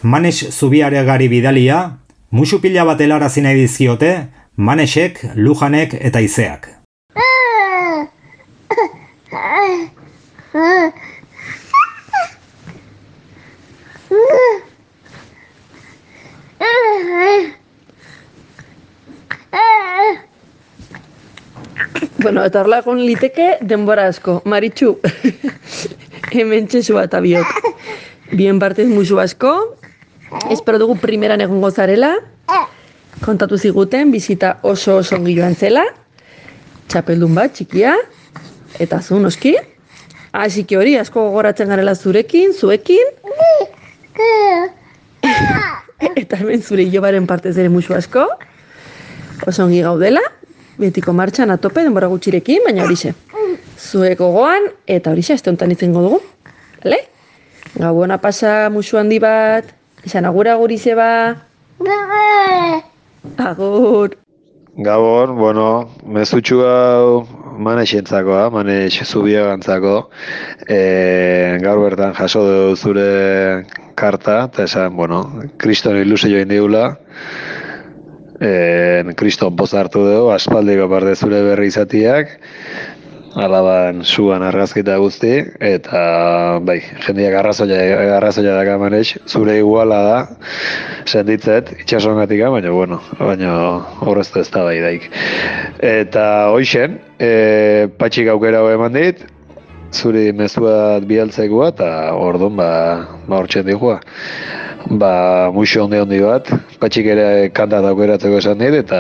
[0.03, 1.81] Manes zubiaregari bidalia,
[2.31, 4.13] musu pila bat helarazi nahi dizkiote,
[4.57, 6.69] Manesek, Lujanek eta Izeak.
[22.25, 24.39] Bueno, eta horla egon liteke denbora asko.
[24.49, 24.95] Maritxu,
[26.39, 27.47] hemen txesua eta biok.
[28.33, 29.51] Bien partez musu asko.
[30.51, 32.15] Espero dugu primeran egongo zarela.
[33.21, 35.85] Kontatu ziguten, bizita oso oso ongi joan zela.
[36.89, 37.95] Txapeldun bat, txikia.
[38.81, 39.55] Eta zu, noski.
[40.33, 43.07] Que hori, asko gogoratzen garela zurekin, zuekin.
[46.23, 48.27] Eta hemen zure hilobaren partez ere musu asko.
[49.47, 50.23] Oso ongi gaudela.
[50.79, 53.15] Betiko martxan atope denbora gutxirekin, baina horixe.
[53.79, 56.21] Zuek gogoan, eta horixe, este honetan izango dugu.
[56.83, 56.99] Bale?
[57.79, 59.71] Gabona pasa musu handi bat,
[60.05, 61.11] esan agura gurize ba.
[63.39, 64.19] Agur.
[64.75, 65.69] Gabon, bueno,
[66.03, 70.11] mezutxu hau manexentzakoa, manex zubia gantzako.
[70.69, 72.45] E, gaur bertan jaso
[72.77, 75.25] zure karta, eta esan, bueno,
[75.59, 76.85] kriston ilusio join diula.
[78.41, 82.39] E, kriston poz hartu dugu, aspaldiko parte zure berri izatiak.
[83.35, 86.03] Alaban zuan argazkita guzti, eta
[86.63, 87.81] bai, jendeak arrazoia,
[88.15, 90.19] arrazoia daka manex, zure iguala da,
[91.11, 93.57] senditzet, itxasongatik, baina, bueno, baina
[94.07, 95.09] horreztu ez da bai daik.
[95.83, 99.27] Eta hoixen, e, patxik aukera hau eman dit,
[99.95, 101.89] zuri mezua bialtzekoa, eta
[102.19, 102.69] orduan, ba,
[103.29, 104.01] ba hortxen digua.
[104.85, 106.51] Ba, muixo handi handi bat,
[106.83, 107.27] patxik ere
[107.57, 108.99] kanta daukeratzeko esan dit, eta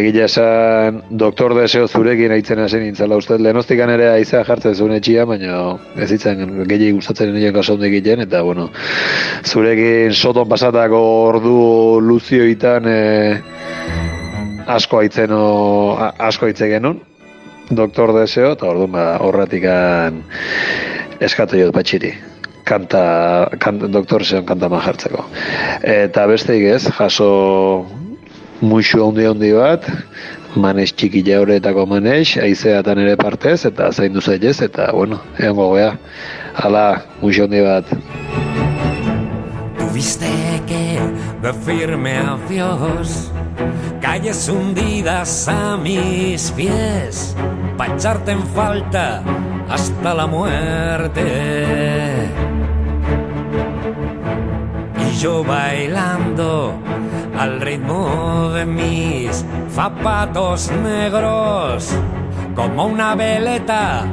[0.00, 5.26] egila esan doktor deseo zurekin aitzen hasi nintzala uste, lehenoztikan ere aizea jartzen zuen etxia,
[5.28, 5.60] baina
[6.00, 8.70] ez itzen gehi gustatzen nien kasonde egiten, eta bueno,
[9.44, 11.56] zurekin soton pasatako ordu
[12.08, 13.00] luzioitan e,
[14.72, 17.02] asko aitzen asko aitze genuen,
[17.70, 20.22] doktor deseo, eta orduan ba, horratikan
[21.22, 22.12] eskatu jod patxiri
[22.64, 23.02] kanta,
[23.58, 25.24] kanta doktor zeon kanta jartzeko.
[25.82, 27.30] Eta besteik ez, jaso
[28.62, 29.88] muixu handi handi bat,
[30.56, 35.94] manes txiki jauretako manes, aizeatan ere partez, eta zaindu zaitez, eta bueno, egon gogea.
[36.62, 36.86] Hala,
[37.22, 37.96] muixu handi bat.
[39.92, 40.24] Tuviste
[40.66, 40.98] que
[41.42, 43.30] decirme adiós,
[44.00, 47.36] calles hundidas a mis pies,
[47.76, 49.22] pa' echarte en falta
[49.68, 51.26] hasta la muerte.
[54.96, 56.72] Y yo bailando
[57.38, 61.94] al ritmo de mis zapatos negros,
[62.56, 64.06] como una veleta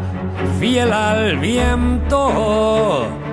[0.59, 3.28] fiel al viento.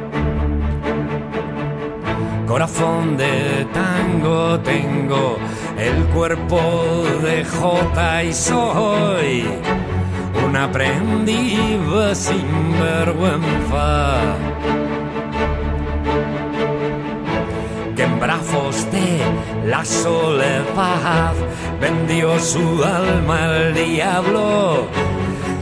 [2.46, 5.36] Corazón de tango tengo,
[5.76, 9.44] el cuerpo de Jota y soy
[10.46, 11.68] un aprendiz
[12.14, 14.20] sin vergüenza.
[17.96, 21.34] Que en brazos de la soledad
[21.80, 24.86] vendió su alma al diablo.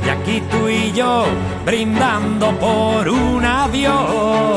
[0.04, 1.24] Y aquí tú y yo
[1.64, 4.53] brindando por un adiós.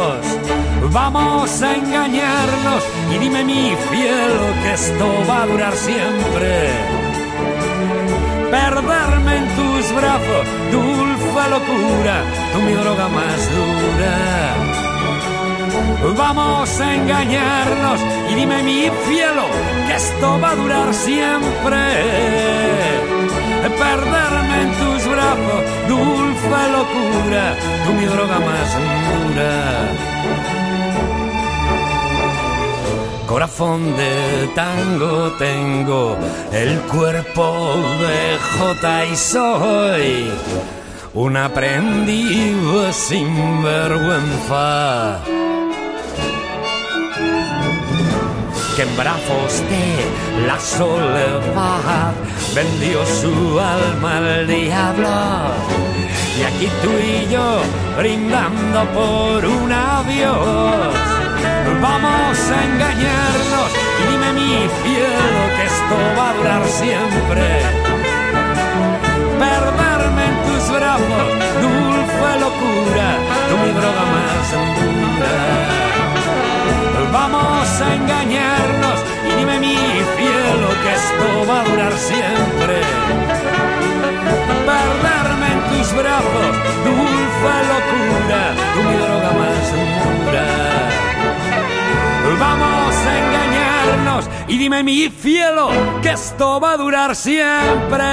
[0.91, 2.83] Vamos a engañarnos
[3.13, 4.31] y dime mi fiel
[4.63, 6.69] que esto va a durar siempre.
[8.51, 12.23] Perderme en tus brazos, dulce locura,
[12.53, 14.77] tú mi droga más dura.
[16.15, 17.99] Vamos a engañarnos
[18.31, 19.43] y dime mi cielo
[19.87, 21.77] que esto va a durar siempre.
[23.77, 30.66] Perderme en tus brazos, dulce locura, tú mi droga más dura.
[33.27, 36.17] Corazón de tango tengo,
[36.53, 40.31] el cuerpo de J y soy
[41.13, 45.19] un aprendiz sin vergüenza.
[48.77, 52.13] Que en brazos de la soledad
[52.55, 55.09] vendió su alma al diablo.
[56.39, 57.59] Y aquí tú y yo
[57.97, 61.16] brindando por un adiós.
[61.81, 63.69] Vamos a engañarnos
[63.99, 64.51] y dime mi
[64.83, 67.45] cielo que esto va a durar siempre.
[69.39, 71.27] Perderme en tus brazos,
[71.61, 73.07] dulce locura,
[73.49, 74.45] tú mi droga más
[74.77, 75.33] dura.
[77.11, 78.99] Vamos a engañarnos
[79.29, 82.75] y dime mi cielo que esto va a durar siempre.
[84.65, 86.53] Perderme en tus brazos,
[86.85, 88.41] dulce locura,
[88.73, 91.16] tú mi droga más dura.
[92.39, 95.69] Vamos a engañarnos y dime mi cielo
[96.01, 98.05] que esto va a durar siempre.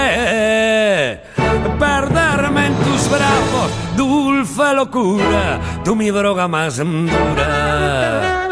[1.78, 8.44] Perderme en tus brazos, dulce locura, tú mi droga más dura.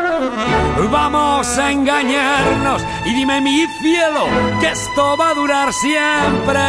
[0.91, 4.27] Vamos a engañarnos y dime mi cielo
[4.61, 6.61] que esto va a durar siempre.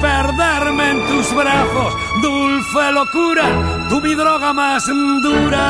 [0.00, 3.44] Perderme en tus brazos, dulce locura,
[3.88, 5.66] tú mi droga más dura.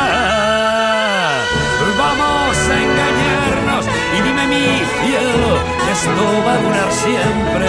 [1.99, 7.68] Vamos a engañarnos y dime mi cielo esto va a durar siempre.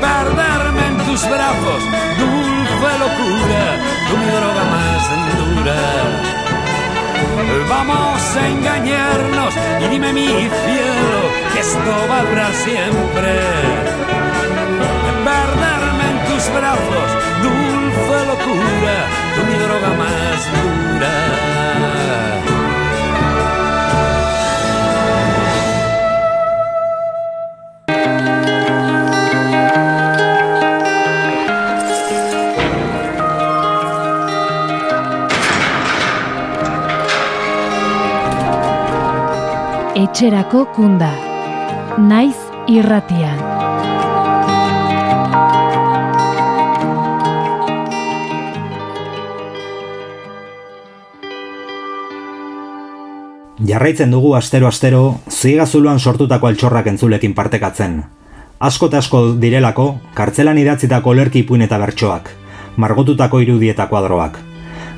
[0.00, 1.82] Perderme en tus brazos,
[2.18, 3.62] dulce locura,
[4.08, 5.02] tú mi droga más
[5.38, 6.55] dura.
[7.68, 11.20] Vamos a engañarnos y dime mi cielo
[11.52, 13.40] que esto va a durar siempre.
[15.24, 17.08] Perderme en tus brazos,
[17.42, 18.96] dulce locura,
[19.34, 22.35] tú mi droga más dura.
[39.96, 41.08] Etxerako kunda.
[41.96, 42.36] Naiz
[42.68, 43.38] irratian.
[53.64, 55.00] Jarraitzen dugu astero-astero,
[55.32, 58.02] zigazuluan sortutako altxorrak entzulekin partekatzen.
[58.60, 62.28] Asko asko direlako, kartzelan idatzitako olerki ipuin eta bertsoak,
[62.76, 64.36] margotutako irudi eta kuadroak.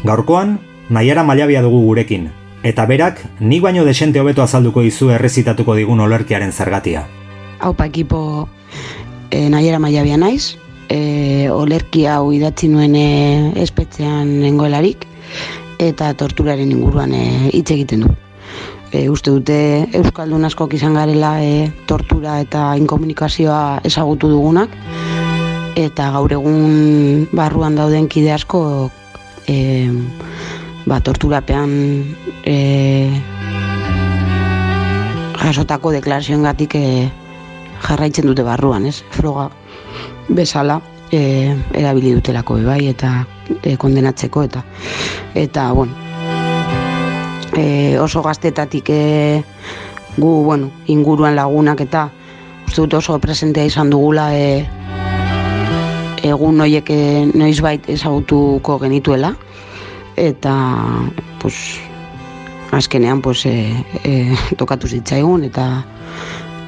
[0.02, 0.58] Gaurkoan,
[0.90, 2.32] nahiara mailabia dugu gurekin,
[2.62, 7.06] eta berak, nik baino desente hobeto azalduko dizu errezitatuko digun olerkiaren zergatia.
[7.60, 8.48] Haupa ekipo
[9.30, 10.56] e, nahiera mailabia naiz,
[10.88, 13.08] e, olerki hau idatzi nuen e,
[13.62, 15.06] espetzean nengoelarik,
[15.78, 18.14] eta torturaren inguruan e, hitz egiten du.
[18.90, 19.58] E, uste dute
[19.98, 24.72] Euskaldun askok izan garela e, tortura eta inkomunikazioa ezagutu dugunak,
[25.78, 28.62] eta gaur egun barruan dauden kide asko
[29.46, 29.92] e,
[30.88, 31.70] ba, torturapean
[32.48, 32.56] e,
[35.36, 36.84] jasotako deklarazioengatik e,
[37.84, 39.02] jarraitzen dute barruan, ez?
[39.12, 39.50] Froga
[40.28, 40.80] bezala
[41.12, 43.12] e, erabili dutelako be bai eta
[43.62, 44.64] e, kondenatzeko eta
[45.34, 45.92] eta bueno
[47.56, 49.42] e, oso gaztetatik e,
[50.18, 52.08] gu bueno, inguruan lagunak eta
[52.66, 54.66] uste dut oso presentea izan dugula e,
[56.24, 57.02] egun noiek e,
[57.34, 59.34] noizbait ezagutuko genituela
[60.18, 60.54] eta
[61.40, 61.78] pues,
[62.72, 63.72] azkenean pues, e,
[64.04, 65.84] e, tokatu zitzaigun eta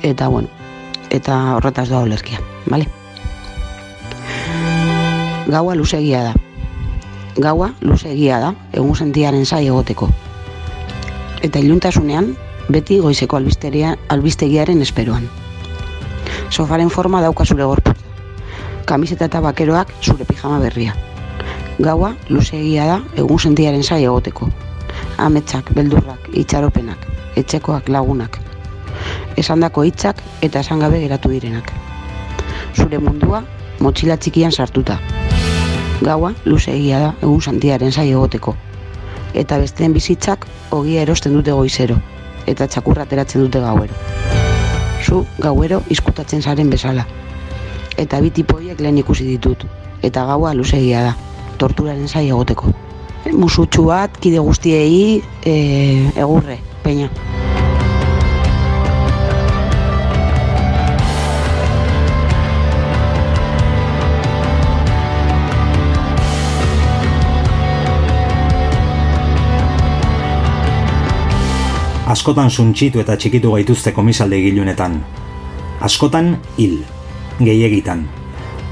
[0.02, 0.48] eta bueno
[1.10, 2.86] eta horretaz da olerkia, bale?
[5.50, 6.34] Gaua luzegia da.
[7.36, 10.08] Gaua luzegia da, egun sentiaren zai egoteko.
[11.42, 12.36] Eta iluntasunean,
[12.70, 15.26] beti goizeko albisteria, albistegiaren esperoan.
[16.50, 17.98] Sofaren forma dauka zure gorputza.
[18.86, 20.94] Kamiseta eta bakeroak zure pijama berria.
[21.80, 24.50] Gaua luzegia da, egun sentiaren zai egoteko.
[25.24, 27.06] Ametsak, beldurrak, itxaropenak,
[27.40, 28.36] etxekoak lagunak.
[29.40, 31.70] Esandako hitzak eta esan gabe geratu direnak.
[32.76, 33.40] Zure mundua
[33.80, 34.98] motxila txikian sartuta.
[36.04, 38.54] Gaua luzegia da egun santiaren zai egoteko.
[39.32, 40.44] Eta besteen bizitzak
[40.76, 41.96] ogia erosten dute goizero,
[42.44, 43.96] eta txakurra ateratzen dute gauero.
[45.00, 47.08] Zu gauero izkutatzen zaren bezala.
[47.96, 49.64] Eta bi tipoiek lehen ikusi ditut,
[50.04, 51.16] eta gaua luzegia da,
[51.60, 52.72] torturaren zai egoteko.
[53.36, 55.54] Musutxu bat, kide guztiei, e,
[56.16, 57.10] egurre, peina.
[72.10, 74.96] Askotan suntxitu eta txikitu gaituzte komisalde gilunetan.
[75.86, 76.80] Askotan hil,
[77.38, 78.02] gehiagitan.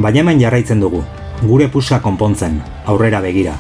[0.03, 1.05] Baina hemen jarraitzen dugu,
[1.43, 3.55] gure puska konpontzen, aurrera begira.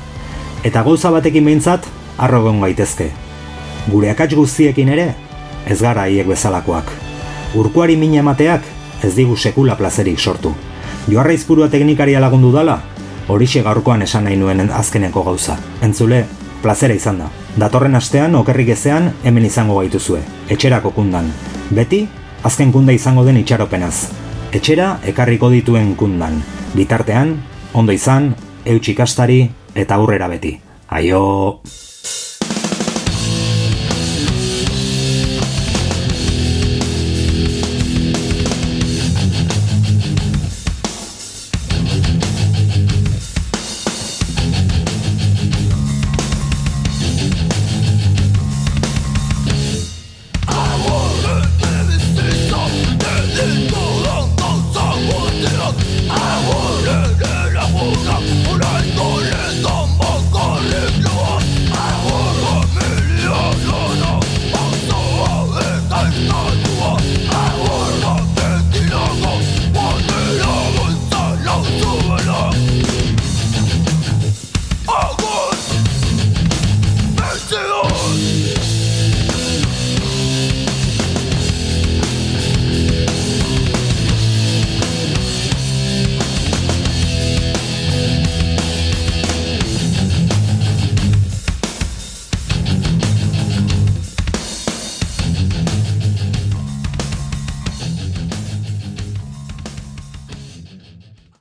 [0.64, 1.86] Eta gauza batekin behintzat,
[2.18, 3.10] arrogon gaitezke.
[3.88, 5.12] Gure akats guztiekin ere,
[5.66, 6.90] ez gara haiek bezalakoak.
[7.54, 8.64] Urkuari mina emateak,
[9.02, 10.52] ez digu sekula plazerik sortu.
[11.08, 12.80] Joarra izpurua teknikaria lagundu dala,
[13.28, 15.56] horixe gaurkoan esan nahi nuen azkeneko gauza.
[15.82, 16.24] Entzule,
[16.62, 17.28] plazera izan da.
[17.58, 20.20] Datorren astean okerrik ezean hemen izango gaituzue,
[20.50, 21.30] etxerako kundan.
[21.70, 22.06] Beti,
[22.42, 24.08] azken kunda izango den itxaropenaz.
[24.52, 26.42] Etxera ekarriko dituen kundan.
[26.74, 27.36] Bitartean,
[27.72, 28.32] ondo izan,
[28.64, 29.42] eutxikastari
[29.74, 30.54] eta aurrera beti.
[30.88, 31.22] Aio!